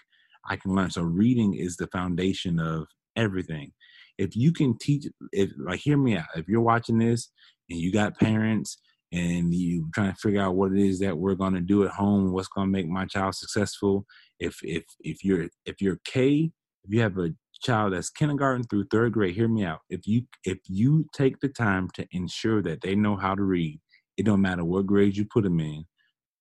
I 0.48 0.56
can 0.56 0.74
learn. 0.74 0.90
So 0.90 1.02
reading 1.02 1.54
is 1.54 1.76
the 1.76 1.88
foundation 1.88 2.58
of 2.60 2.86
everything. 3.16 3.72
If 4.18 4.36
you 4.36 4.52
can 4.52 4.78
teach, 4.78 5.06
if 5.32 5.50
like 5.58 5.80
hear 5.80 5.96
me 5.96 6.16
out. 6.16 6.26
If 6.36 6.48
you're 6.48 6.60
watching 6.60 6.98
this 6.98 7.30
and 7.68 7.78
you 7.78 7.92
got 7.92 8.18
parents 8.18 8.78
and 9.12 9.54
you 9.54 9.88
trying 9.94 10.12
to 10.12 10.18
figure 10.18 10.42
out 10.42 10.56
what 10.56 10.72
it 10.72 10.78
is 10.78 10.98
that 11.00 11.16
we're 11.16 11.34
going 11.34 11.54
to 11.54 11.60
do 11.60 11.84
at 11.84 11.90
home 11.90 12.32
what's 12.32 12.48
going 12.48 12.66
to 12.66 12.72
make 12.72 12.88
my 12.88 13.06
child 13.06 13.34
successful 13.34 14.04
if 14.40 14.58
if 14.62 14.82
if 15.00 15.22
you're 15.22 15.48
if 15.66 15.80
you're 15.80 16.00
k 16.04 16.50
if 16.84 16.92
you 16.92 17.00
have 17.00 17.16
a 17.18 17.30
child 17.64 17.92
that's 17.92 18.10
kindergarten 18.10 18.64
through 18.64 18.84
third 18.84 19.12
grade, 19.12 19.34
hear 19.34 19.48
me 19.48 19.64
out. 19.64 19.80
If 19.88 20.06
you 20.06 20.22
if 20.44 20.58
you 20.68 21.06
take 21.14 21.40
the 21.40 21.48
time 21.48 21.88
to 21.94 22.06
ensure 22.12 22.62
that 22.62 22.82
they 22.82 22.94
know 22.94 23.16
how 23.16 23.34
to 23.34 23.42
read, 23.42 23.80
it 24.16 24.24
don't 24.26 24.42
matter 24.42 24.64
what 24.64 24.86
grade 24.86 25.16
you 25.16 25.24
put 25.24 25.44
them 25.44 25.60
in, 25.60 25.84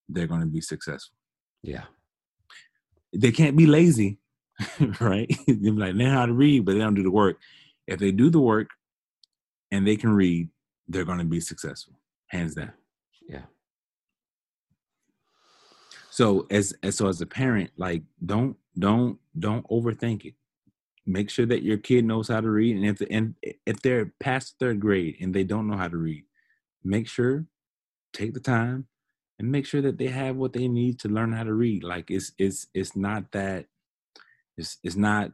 they're 0.09 0.27
going 0.27 0.41
to 0.41 0.47
be 0.47 0.61
successful. 0.61 1.15
Yeah. 1.63 1.85
They 3.15 3.31
can't 3.31 3.55
be 3.55 3.65
lazy, 3.65 4.19
right? 4.99 5.31
They're 5.47 5.73
like 5.73 5.93
learn 5.93 6.13
how 6.13 6.25
to 6.25 6.33
read, 6.33 6.65
but 6.65 6.73
they 6.73 6.79
don't 6.79 6.95
do 6.95 7.03
the 7.03 7.11
work. 7.11 7.37
If 7.87 7.99
they 7.99 8.11
do 8.11 8.29
the 8.29 8.39
work 8.39 8.69
and 9.71 9.87
they 9.87 9.95
can 9.95 10.11
read, 10.11 10.49
they're 10.87 11.05
going 11.05 11.19
to 11.19 11.25
be 11.25 11.39
successful, 11.39 11.99
hands 12.27 12.55
down. 12.55 12.73
Yeah. 13.27 13.43
So 16.09 16.45
as, 16.51 16.73
as 16.83 16.95
so 16.97 17.07
as 17.07 17.21
a 17.21 17.25
parent, 17.25 17.71
like 17.77 18.03
don't 18.23 18.55
don't 18.77 19.17
don't 19.37 19.67
overthink 19.69 20.25
it. 20.25 20.35
Make 21.05 21.29
sure 21.29 21.45
that 21.47 21.63
your 21.63 21.77
kid 21.77 22.05
knows 22.05 22.27
how 22.29 22.39
to 22.39 22.49
read, 22.49 22.75
and 22.77 22.85
if 22.85 23.01
and 23.09 23.35
if 23.65 23.81
they're 23.81 24.13
past 24.19 24.55
third 24.59 24.79
grade 24.79 25.17
and 25.19 25.33
they 25.33 25.43
don't 25.43 25.67
know 25.67 25.75
how 25.75 25.87
to 25.87 25.97
read, 25.97 26.23
make 26.83 27.07
sure 27.07 27.45
take 28.13 28.33
the 28.33 28.39
time 28.39 28.87
and 29.39 29.51
make 29.51 29.65
sure 29.65 29.81
that 29.81 29.97
they 29.97 30.07
have 30.07 30.35
what 30.35 30.53
they 30.53 30.67
need 30.67 30.99
to 30.99 31.09
learn 31.09 31.33
how 31.33 31.43
to 31.43 31.53
read. 31.53 31.83
Like 31.83 32.11
it's 32.11 32.31
it's 32.37 32.67
it's 32.73 32.95
not 32.95 33.31
that 33.31 33.65
it's 34.57 34.77
it's 34.83 34.95
not 34.95 35.31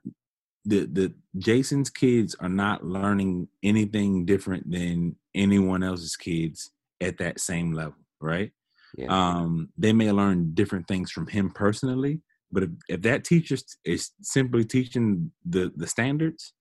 the 0.66 0.86
the 0.86 1.14
Jason's 1.38 1.90
kids 1.90 2.36
are 2.40 2.50
not 2.50 2.86
learning 2.86 3.48
anything 3.64 4.26
different 4.26 4.70
than 4.70 5.16
anyone 5.34 5.84
else's 5.84 6.16
kids 6.16 6.72
at 7.02 7.18
that 7.18 7.40
same 7.40 7.74
level, 7.74 7.96
right? 8.20 8.52
Yeah. 8.98 9.08
Um, 9.10 9.70
they 9.78 9.94
may 9.94 10.12
learn 10.12 10.54
different 10.54 10.88
things 10.88 11.12
from 11.12 11.28
him 11.28 11.52
personally, 11.52 12.22
but 12.52 12.64
if, 12.64 12.70
if 12.88 13.02
that 13.04 13.24
teacher 13.24 13.58
is 13.86 14.12
simply 14.22 14.66
teaching 14.66 15.32
the 15.46 15.72
the 15.76 15.88
standards, 15.88 16.54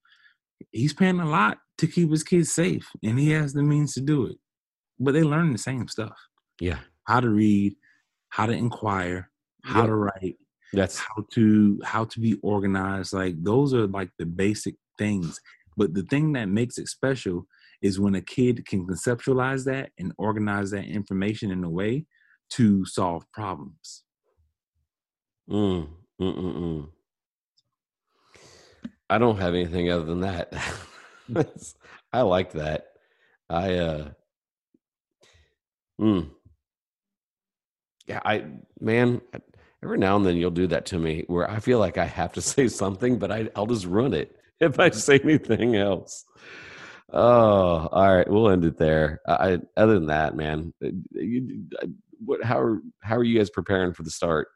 he's 0.70 0.92
paying 0.92 1.20
a 1.20 1.28
lot 1.28 1.58
to 1.78 1.86
keep 1.86 2.10
his 2.10 2.24
kids 2.24 2.52
safe, 2.52 2.88
and 3.02 3.18
he 3.18 3.30
has 3.30 3.52
the 3.52 3.62
means 3.62 3.94
to 3.94 4.00
do 4.00 4.26
it. 4.26 4.36
But 4.98 5.14
they 5.14 5.22
learn 5.22 5.52
the 5.52 5.58
same 5.58 5.88
stuff: 5.88 6.16
yeah. 6.60 6.80
how 7.04 7.20
to 7.20 7.28
read, 7.28 7.74
how 8.28 8.46
to 8.46 8.52
inquire, 8.52 9.30
how 9.64 9.86
to 9.86 9.94
write, 9.94 10.36
That's 10.72 10.98
how 10.98 11.24
to 11.32 11.80
how 11.84 12.04
to 12.04 12.20
be 12.20 12.38
organized. 12.42 13.12
Like 13.12 13.42
those 13.42 13.72
are 13.74 13.86
like 13.86 14.10
the 14.18 14.26
basic 14.26 14.74
things. 14.98 15.40
But 15.76 15.94
the 15.94 16.02
thing 16.02 16.32
that 16.32 16.48
makes 16.48 16.78
it 16.78 16.88
special 16.88 17.46
is 17.80 18.00
when 18.00 18.16
a 18.16 18.20
kid 18.20 18.66
can 18.66 18.86
conceptualize 18.86 19.64
that 19.64 19.90
and 19.98 20.12
organize 20.18 20.70
that 20.72 20.84
information 20.84 21.50
in 21.50 21.62
a 21.64 21.70
way 21.70 22.04
to 22.50 22.84
solve 22.84 23.24
problems. 23.32 24.02
mm, 25.48 25.86
mm, 26.20 26.36
mm, 26.36 26.54
mm. 26.56 26.88
I 29.10 29.18
don't 29.18 29.38
have 29.38 29.54
anything 29.54 29.90
other 29.90 30.04
than 30.04 30.20
that. 30.20 30.52
I 32.12 32.22
like 32.22 32.52
that. 32.52 32.88
I 33.48 33.74
uh 33.74 34.10
mm. 36.00 36.30
Yeah, 38.06 38.20
I 38.24 38.46
man, 38.80 39.20
every 39.82 39.98
now 39.98 40.16
and 40.16 40.26
then 40.26 40.36
you'll 40.36 40.50
do 40.50 40.66
that 40.68 40.86
to 40.86 40.98
me 40.98 41.24
where 41.28 41.50
I 41.50 41.60
feel 41.60 41.78
like 41.78 41.98
I 41.98 42.04
have 42.06 42.32
to 42.32 42.40
say 42.54 42.68
something, 42.68 43.18
but 43.18 43.30
I 43.30 43.48
I'll 43.56 43.66
just 43.66 43.86
run 43.86 44.14
it 44.14 44.36
if 44.60 44.78
I 44.80 44.90
say 44.90 45.20
anything 45.22 45.76
else. 45.76 46.24
Oh, 47.10 47.88
all 47.90 48.16
right, 48.16 48.28
we'll 48.28 48.50
end 48.50 48.64
it 48.64 48.76
there. 48.76 49.20
I 49.26 49.58
other 49.76 49.94
than 49.94 50.06
that, 50.06 50.36
man, 50.36 50.74
uh, 50.84 50.88
you, 51.12 51.64
what 52.18 52.44
how 52.44 52.58
are 52.60 52.80
how 53.02 53.16
are 53.16 53.24
you 53.24 53.38
guys 53.38 53.50
preparing 53.50 53.94
for 53.94 54.02
the 54.02 54.10
start? 54.10 54.48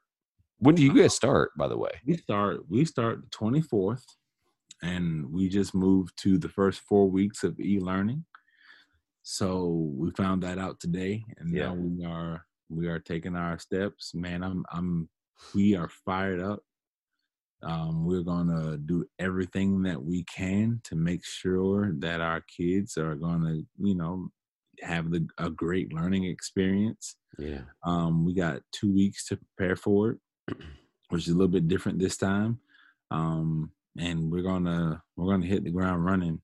When 0.58 0.74
do 0.74 0.82
you 0.84 0.94
guys 0.94 1.14
start, 1.14 1.50
by 1.56 1.66
the 1.66 1.78
way? 1.78 1.90
We 2.06 2.16
start 2.18 2.68
we 2.68 2.84
start 2.84 3.22
the 3.22 3.28
24th 3.30 4.04
and 4.82 5.30
we 5.32 5.48
just 5.48 5.74
moved 5.74 6.12
to 6.18 6.38
the 6.38 6.48
first 6.48 6.80
4 6.82 7.08
weeks 7.08 7.42
of 7.42 7.58
e-learning. 7.58 8.24
So 9.22 9.90
we 9.96 10.10
found 10.10 10.42
that 10.42 10.58
out 10.58 10.78
today 10.80 11.24
and 11.38 11.54
Yeah. 11.54 11.68
now 11.68 11.74
we 11.74 12.04
are 12.04 12.44
we 12.72 12.88
are 12.88 12.98
taking 12.98 13.36
our 13.36 13.58
steps. 13.58 14.14
Man, 14.14 14.42
I'm 14.42 14.64
I'm 14.72 15.08
we 15.54 15.76
are 15.76 15.88
fired 16.04 16.40
up. 16.40 16.60
Um, 17.62 18.06
we're 18.06 18.22
gonna 18.22 18.78
do 18.78 19.04
everything 19.18 19.82
that 19.82 20.02
we 20.02 20.24
can 20.24 20.80
to 20.84 20.96
make 20.96 21.24
sure 21.24 21.92
that 21.98 22.20
our 22.20 22.42
kids 22.56 22.96
are 22.96 23.14
gonna, 23.14 23.58
you 23.78 23.94
know, 23.94 24.28
have 24.80 25.10
the 25.10 25.26
a 25.38 25.50
great 25.50 25.92
learning 25.92 26.24
experience. 26.24 27.16
Yeah. 27.38 27.62
Um, 27.84 28.24
we 28.24 28.34
got 28.34 28.62
two 28.72 28.92
weeks 28.92 29.26
to 29.26 29.38
prepare 29.56 29.76
for 29.76 30.10
it, 30.10 30.18
which 31.10 31.28
is 31.28 31.28
a 31.28 31.36
little 31.36 31.48
bit 31.48 31.68
different 31.68 31.98
this 31.98 32.16
time. 32.16 32.58
Um, 33.10 33.70
and 33.98 34.30
we're 34.30 34.42
gonna 34.42 35.02
we're 35.16 35.30
gonna 35.30 35.46
hit 35.46 35.64
the 35.64 35.70
ground 35.70 36.04
running. 36.04 36.40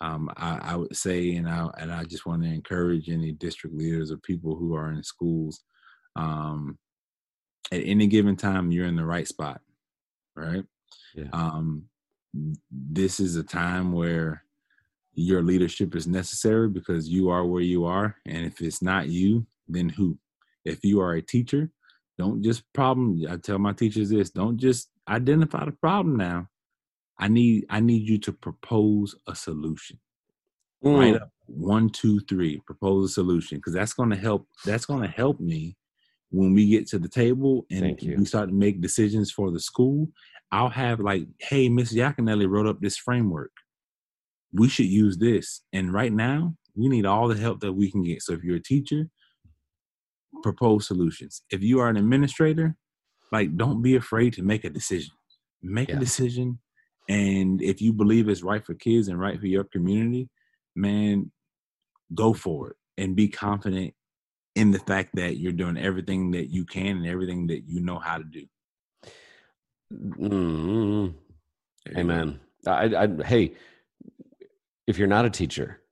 Um, 0.00 0.30
I, 0.36 0.58
I 0.62 0.76
would 0.76 0.96
say, 0.96 1.34
and 1.36 1.48
I 1.48 1.68
and 1.78 1.92
I 1.92 2.04
just 2.04 2.24
want 2.26 2.42
to 2.42 2.48
encourage 2.48 3.10
any 3.10 3.32
district 3.32 3.76
leaders 3.76 4.10
or 4.10 4.16
people 4.18 4.56
who 4.56 4.74
are 4.74 4.90
in 4.92 5.02
schools. 5.02 5.62
Um, 6.16 6.78
at 7.70 7.82
any 7.84 8.06
given 8.06 8.36
time, 8.36 8.72
you're 8.72 8.86
in 8.86 8.96
the 8.96 9.04
right 9.04 9.28
spot, 9.28 9.60
right? 10.34 10.64
Yeah. 11.14 11.28
Um, 11.32 11.84
this 12.70 13.20
is 13.20 13.36
a 13.36 13.42
time 13.42 13.92
where 13.92 14.44
your 15.14 15.42
leadership 15.42 15.94
is 15.94 16.06
necessary 16.06 16.68
because 16.68 17.08
you 17.08 17.28
are 17.28 17.44
where 17.44 17.62
you 17.62 17.84
are, 17.84 18.16
and 18.26 18.46
if 18.46 18.60
it's 18.60 18.80
not 18.82 19.08
you, 19.08 19.46
then 19.68 19.88
who? 19.88 20.18
If 20.64 20.84
you 20.84 21.00
are 21.00 21.14
a 21.14 21.22
teacher, 21.22 21.70
don't 22.18 22.42
just 22.42 22.70
problem. 22.72 23.22
I 23.28 23.36
tell 23.36 23.58
my 23.58 23.72
teachers 23.72 24.10
this: 24.10 24.30
don't 24.30 24.56
just 24.56 24.88
identify 25.08 25.64
the 25.66 25.72
problem 25.72 26.16
now. 26.16 26.48
I 27.20 27.28
need 27.28 27.66
I 27.70 27.80
need 27.80 28.08
you 28.08 28.18
to 28.18 28.32
propose 28.32 29.14
a 29.28 29.34
solution. 29.36 29.98
Mm, 30.84 30.98
Write 30.98 31.16
up 31.22 31.30
one, 31.46 31.90
two, 31.90 32.20
three. 32.20 32.60
Propose 32.66 33.10
a 33.10 33.12
solution 33.12 33.58
because 33.58 33.74
that's 33.74 33.92
going 33.92 34.10
to 34.10 34.16
help. 34.16 34.46
That's 34.64 34.86
going 34.86 35.02
to 35.02 35.08
help 35.08 35.38
me 35.38 35.76
when 36.30 36.54
we 36.54 36.66
get 36.68 36.86
to 36.88 36.98
the 36.98 37.08
table 37.08 37.66
and 37.70 37.98
we 38.18 38.24
start 38.24 38.48
to 38.48 38.54
make 38.54 38.80
decisions 38.80 39.30
for 39.30 39.50
the 39.50 39.60
school. 39.60 40.08
I'll 40.50 40.70
have 40.70 40.98
like, 41.00 41.26
hey, 41.38 41.68
Miss 41.68 41.92
Yakinelli 41.92 42.48
wrote 42.48 42.66
up 42.66 42.80
this 42.80 42.96
framework. 42.96 43.52
We 44.52 44.68
should 44.68 44.86
use 44.86 45.18
this. 45.18 45.60
And 45.72 45.92
right 45.92 46.12
now, 46.12 46.54
we 46.74 46.88
need 46.88 47.04
all 47.06 47.28
the 47.28 47.36
help 47.36 47.60
that 47.60 47.72
we 47.72 47.90
can 47.90 48.02
get. 48.02 48.22
So 48.22 48.32
if 48.32 48.42
you're 48.42 48.56
a 48.56 48.62
teacher, 48.62 49.08
propose 50.42 50.86
solutions. 50.86 51.42
If 51.50 51.62
you 51.62 51.80
are 51.80 51.88
an 51.88 51.96
administrator, 51.96 52.76
like 53.32 53.56
don't 53.56 53.82
be 53.82 53.96
afraid 53.96 54.32
to 54.34 54.42
make 54.42 54.64
a 54.64 54.70
decision. 54.70 55.12
Make 55.62 55.88
Yeah. 55.90 55.96
a 55.96 56.00
decision. 56.00 56.58
And 57.10 57.60
if 57.60 57.82
you 57.82 57.92
believe 57.92 58.28
it's 58.28 58.44
right 58.44 58.64
for 58.64 58.74
kids 58.74 59.08
and 59.08 59.18
right 59.18 59.38
for 59.40 59.48
your 59.48 59.64
community, 59.64 60.28
man, 60.76 61.32
go 62.14 62.32
for 62.32 62.70
it 62.70 62.76
and 62.96 63.16
be 63.16 63.26
confident 63.26 63.94
in 64.54 64.70
the 64.70 64.78
fact 64.78 65.16
that 65.16 65.36
you're 65.36 65.50
doing 65.50 65.76
everything 65.76 66.30
that 66.30 66.52
you 66.52 66.64
can 66.64 66.98
and 66.98 67.06
everything 67.08 67.48
that 67.48 67.64
you 67.66 67.80
know 67.80 67.98
how 67.98 68.18
to 68.18 68.22
do. 68.24 68.46
mm, 69.92 71.12
go. 71.92 72.00
Amen. 72.00 72.38
I, 72.64 72.84
I, 72.94 73.08
hey, 73.24 73.54
if 74.86 74.96
you're 74.96 75.08
not 75.08 75.24
a 75.24 75.30
teacher, 75.30 75.82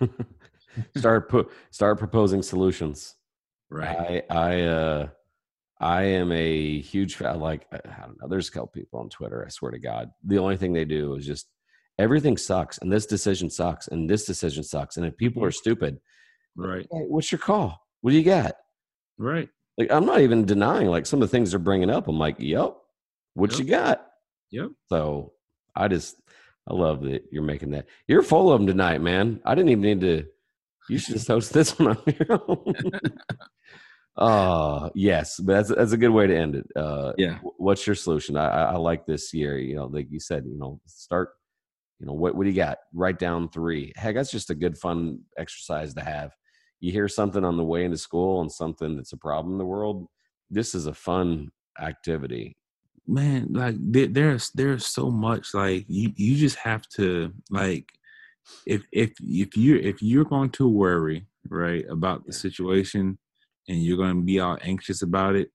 start 0.96 1.28
put 1.28 1.50
start 1.70 1.98
proposing 1.98 2.42
solutions. 2.42 3.14
Right. 3.70 4.24
I 4.30 4.34
I 4.34 4.60
uh 4.62 5.08
I 5.82 6.02
am 6.04 6.30
a 6.30 6.80
huge 6.80 7.16
fan. 7.16 7.40
Like 7.40 7.66
I 7.72 7.78
don't 8.06 8.20
know. 8.20 8.28
There's 8.28 8.48
a 8.48 8.52
couple 8.52 8.68
people 8.68 9.00
on 9.00 9.08
Twitter. 9.08 9.44
I 9.44 9.50
swear 9.50 9.72
to 9.72 9.80
God, 9.80 10.10
the 10.24 10.38
only 10.38 10.56
thing 10.56 10.72
they 10.72 10.84
do 10.84 11.14
is 11.16 11.26
just 11.26 11.48
everything 11.98 12.36
sucks, 12.36 12.78
and 12.78 12.90
this 12.92 13.04
decision 13.04 13.50
sucks, 13.50 13.88
and 13.88 14.08
this 14.08 14.24
decision 14.24 14.62
sucks, 14.62 14.96
and 14.96 15.04
if 15.04 15.16
people 15.16 15.42
are 15.44 15.48
mm-hmm. 15.48 15.54
stupid, 15.54 15.98
Right. 16.56 16.86
hey, 16.90 17.04
what's 17.08 17.32
your 17.32 17.40
call? 17.40 17.80
What 18.00 18.12
do 18.12 18.16
you 18.16 18.24
got? 18.24 18.54
Right. 19.18 19.48
Like 19.76 19.90
I'm 19.90 20.06
not 20.06 20.20
even 20.20 20.44
denying 20.44 20.86
like 20.86 21.04
some 21.06 21.20
of 21.20 21.28
the 21.28 21.32
things 21.36 21.50
they're 21.50 21.58
bringing 21.58 21.90
up. 21.90 22.06
I'm 22.06 22.18
like, 22.18 22.36
yep, 22.38 22.76
what 23.34 23.50
Yep. 23.52 23.58
you 23.58 23.64
got? 23.66 24.06
Yep. 24.50 24.68
So 24.88 25.32
I 25.74 25.88
just 25.88 26.16
I 26.68 26.74
love 26.74 27.02
that 27.02 27.24
you're 27.32 27.42
making 27.42 27.72
that. 27.72 27.86
You're 28.06 28.22
full 28.22 28.52
of 28.52 28.60
them 28.60 28.66
tonight, 28.68 29.00
man. 29.00 29.40
I 29.44 29.54
didn't 29.56 29.70
even 29.70 29.82
need 29.82 30.00
to. 30.02 30.26
You 30.88 30.98
should 30.98 31.14
just 31.14 31.28
host 31.28 31.52
this 31.52 31.78
one 31.78 31.96
on 31.96 32.02
your 32.06 32.42
own. 32.48 32.74
uh 34.16 34.90
yes, 34.94 35.40
but 35.40 35.54
that's 35.54 35.68
that's 35.74 35.92
a 35.92 35.96
good 35.96 36.10
way 36.10 36.26
to 36.26 36.36
end 36.36 36.54
it. 36.56 36.66
Uh, 36.76 37.12
Yeah. 37.16 37.38
What's 37.56 37.86
your 37.86 37.96
solution? 37.96 38.36
I, 38.36 38.48
I 38.48 38.62
I 38.72 38.76
like 38.76 39.06
this 39.06 39.32
year. 39.32 39.58
You 39.58 39.76
know, 39.76 39.86
like 39.86 40.08
you 40.10 40.20
said, 40.20 40.44
you 40.46 40.58
know, 40.58 40.80
start. 40.86 41.30
You 41.98 42.06
know 42.06 42.14
what? 42.14 42.34
What 42.34 42.44
do 42.44 42.50
you 42.50 42.56
got? 42.56 42.78
Write 42.92 43.18
down 43.18 43.48
three. 43.48 43.92
Heck, 43.96 44.16
that's 44.16 44.30
just 44.32 44.50
a 44.50 44.54
good 44.56 44.76
fun 44.76 45.20
exercise 45.38 45.94
to 45.94 46.02
have. 46.02 46.32
You 46.80 46.90
hear 46.92 47.08
something 47.08 47.44
on 47.44 47.56
the 47.56 47.64
way 47.64 47.84
into 47.84 47.96
school 47.96 48.40
and 48.40 48.50
something 48.50 48.96
that's 48.96 49.12
a 49.12 49.16
problem 49.16 49.54
in 49.54 49.58
the 49.58 49.64
world. 49.64 50.08
This 50.50 50.74
is 50.74 50.86
a 50.86 50.94
fun 50.94 51.50
activity. 51.80 52.56
man 53.06 53.46
like 53.50 53.76
there, 53.80 54.06
there's 54.08 54.50
there's 54.54 54.86
so 54.86 55.10
much 55.10 55.54
like 55.54 55.84
you 55.88 56.12
you 56.16 56.36
just 56.36 56.56
have 56.58 56.82
to 56.96 57.32
like 57.50 57.86
if 58.66 58.82
if 58.92 59.10
if 59.20 59.56
you 59.56 59.76
if 59.76 60.02
you're 60.02 60.24
going 60.24 60.50
to 60.50 60.68
worry 60.68 61.26
right 61.48 61.84
about 61.88 62.26
the 62.26 62.32
situation 62.32 63.18
and 63.68 63.82
you're 63.82 63.96
going 63.96 64.16
to 64.16 64.22
be 64.22 64.40
all 64.40 64.58
anxious 64.62 65.02
about 65.02 65.36
it 65.36 65.50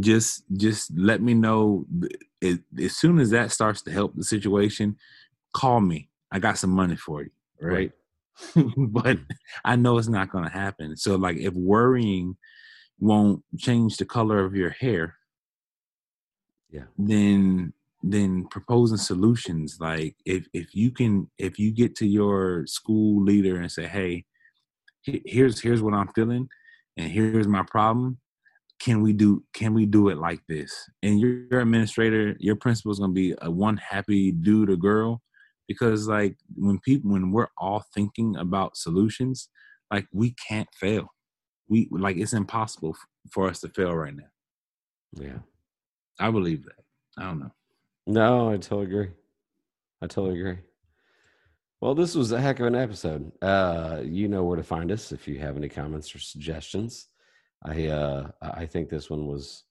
just 0.00 0.44
just 0.56 0.90
let 0.96 1.20
me 1.20 1.34
know 1.34 1.86
it, 2.40 2.60
as 2.80 2.96
soon 2.96 3.18
as 3.18 3.30
that 3.30 3.52
starts 3.52 3.82
to 3.82 3.90
help 3.90 4.14
the 4.14 4.24
situation. 4.24 4.96
Call 5.54 5.80
me. 5.80 6.08
I 6.30 6.38
got 6.38 6.58
some 6.58 6.70
money 6.70 6.96
for 6.96 7.22
you. 7.22 7.30
Right. 7.60 7.92
right. 8.56 8.64
but 8.88 9.18
I 9.64 9.76
know 9.76 9.98
it's 9.98 10.08
not 10.08 10.30
going 10.30 10.44
to 10.44 10.50
happen. 10.50 10.96
So 10.96 11.16
like 11.16 11.36
if 11.36 11.52
worrying 11.54 12.36
won't 12.98 13.42
change 13.58 13.98
the 13.98 14.06
color 14.06 14.44
of 14.44 14.54
your 14.54 14.70
hair, 14.70 15.16
yeah, 16.70 16.84
then 16.96 17.74
then 18.02 18.46
proposing 18.50 18.96
solutions 18.96 19.76
like 19.78 20.16
if 20.24 20.46
if 20.52 20.74
you 20.74 20.90
can 20.90 21.30
if 21.38 21.58
you 21.58 21.70
get 21.70 21.94
to 21.94 22.06
your 22.06 22.66
school 22.66 23.22
leader 23.22 23.60
and 23.60 23.70
say 23.70 23.86
hey 23.86 24.24
here's 25.04 25.60
here's 25.60 25.80
what 25.80 25.94
i'm 25.94 26.08
feeling 26.08 26.48
and 26.96 27.10
here's 27.10 27.48
my 27.48 27.62
problem 27.62 28.18
can 28.82 29.00
we 29.00 29.12
do 29.12 29.44
can 29.54 29.74
we 29.74 29.86
do 29.86 30.08
it 30.08 30.18
like 30.18 30.40
this? 30.48 30.74
And 31.02 31.20
your, 31.20 31.44
your 31.50 31.60
administrator 31.60 32.34
your 32.40 32.56
principal 32.56 32.90
is 32.90 32.98
going 32.98 33.10
to 33.10 33.14
be 33.14 33.34
a 33.40 33.50
one 33.50 33.76
happy 33.76 34.32
dude 34.32 34.70
or 34.70 34.76
girl 34.76 35.22
because 35.68 36.08
like 36.08 36.36
when 36.56 36.80
people 36.80 37.12
when 37.12 37.30
we're 37.30 37.48
all 37.58 37.84
thinking 37.94 38.36
about 38.36 38.76
solutions 38.76 39.48
like 39.92 40.06
we 40.12 40.34
can't 40.48 40.68
fail. 40.74 41.08
We 41.68 41.88
like 41.92 42.16
it's 42.16 42.32
impossible 42.32 42.96
for 43.30 43.48
us 43.48 43.60
to 43.60 43.68
fail 43.68 43.94
right 43.94 44.16
now. 44.16 44.30
Yeah. 45.12 45.38
I 46.18 46.30
believe 46.30 46.64
that. 46.64 46.82
I 47.16 47.26
don't 47.26 47.38
know. 47.38 47.52
No, 48.06 48.50
I 48.50 48.56
totally 48.56 48.86
agree. 48.86 49.10
I 50.02 50.08
totally 50.08 50.40
agree. 50.40 50.58
Well, 51.82 51.96
this 51.96 52.14
was 52.14 52.30
a 52.30 52.40
heck 52.40 52.60
of 52.60 52.66
an 52.66 52.76
episode. 52.76 53.32
Uh, 53.42 54.02
you 54.04 54.28
know 54.28 54.44
where 54.44 54.56
to 54.56 54.62
find 54.62 54.92
us 54.92 55.10
if 55.10 55.26
you 55.26 55.40
have 55.40 55.56
any 55.56 55.68
comments 55.68 56.14
or 56.14 56.20
suggestions. 56.20 57.08
I 57.64 57.88
uh, 57.88 58.28
I 58.40 58.66
think 58.66 58.88
this 58.88 59.10
one 59.10 59.26
was 59.26 59.64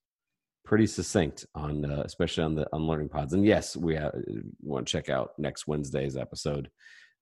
pretty 0.66 0.88
succinct 0.88 1.46
on, 1.56 1.90
uh, 1.90 2.04
especially 2.04 2.44
on 2.44 2.54
the 2.54 2.68
unlearning 2.74 3.08
pods. 3.08 3.32
And 3.32 3.46
yes, 3.46 3.78
we 3.78 3.96
uh, 3.96 4.12
want 4.62 4.86
to 4.86 4.92
check 4.92 5.10
out 5.10 5.32
next 5.38 5.68
Wednesday's 5.68 6.18
episode. 6.18 6.70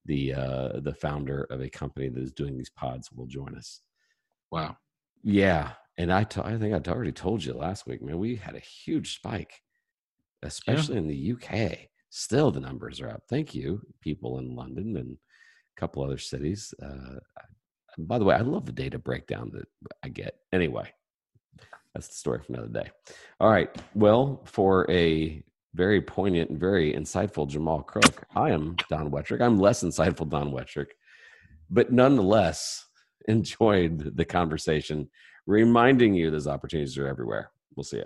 The 0.06 0.34
uh, 0.34 0.80
the 0.80 0.95
founder 0.95 1.43
of 1.52 1.62
a 1.62 1.69
company 1.69 2.10
that 2.10 2.23
is 2.23 2.34
doing 2.34 2.58
these 2.58 2.71
pods 2.71 3.12
will 3.12 3.28
join 3.28 3.56
us. 3.56 3.82
Wow. 4.52 4.75
Yeah, 5.21 5.73
and 5.99 6.12
I, 6.12 6.23
t- 6.23 6.41
I 6.43 6.58
think 6.58 6.73
I 6.73 6.91
already 6.91 7.12
told 7.12 7.43
you 7.43 7.54
last 7.54 7.86
week, 7.86 8.02
man. 8.02 8.17
We 8.17 8.38
had 8.38 8.56
a 8.56 8.60
huge 8.60 9.17
spike 9.17 9.54
especially 10.43 10.95
yeah. 10.95 11.02
in 11.02 11.08
the 11.08 11.34
UK. 11.34 11.78
Still, 12.09 12.51
the 12.51 12.59
numbers 12.59 13.01
are 13.01 13.09
up. 13.09 13.23
Thank 13.29 13.53
you, 13.53 13.81
people 14.01 14.39
in 14.39 14.55
London 14.55 14.97
and 14.97 15.17
a 15.77 15.79
couple 15.79 16.03
other 16.03 16.17
cities. 16.17 16.73
Uh, 16.81 17.19
by 17.97 18.17
the 18.17 18.25
way, 18.25 18.35
I 18.35 18.41
love 18.41 18.65
the 18.65 18.71
data 18.71 18.97
breakdown 18.97 19.51
that 19.53 19.67
I 20.03 20.09
get. 20.09 20.35
Anyway, 20.51 20.91
that's 21.93 22.07
the 22.07 22.15
story 22.15 22.39
for 22.39 22.53
another 22.53 22.69
day. 22.69 22.89
All 23.39 23.49
right. 23.49 23.69
Well, 23.93 24.41
for 24.45 24.89
a 24.89 25.43
very 25.75 26.01
poignant 26.01 26.49
and 26.49 26.59
very 26.59 26.93
insightful 26.93 27.47
Jamal 27.47 27.83
Crook, 27.83 28.23
I 28.35 28.51
am 28.51 28.75
Don 28.89 29.11
Wettrick. 29.11 29.41
I'm 29.41 29.59
less 29.59 29.83
insightful, 29.83 30.29
Don 30.29 30.51
Wettrick, 30.51 30.87
but 31.69 31.91
nonetheless 31.91 32.85
enjoyed 33.27 34.15
the 34.15 34.25
conversation, 34.25 35.09
reminding 35.45 36.15
you 36.15 36.31
those 36.31 36.47
opportunities 36.47 36.97
are 36.97 37.07
everywhere. 37.07 37.51
We'll 37.75 37.83
see 37.83 37.97
you. 37.97 38.05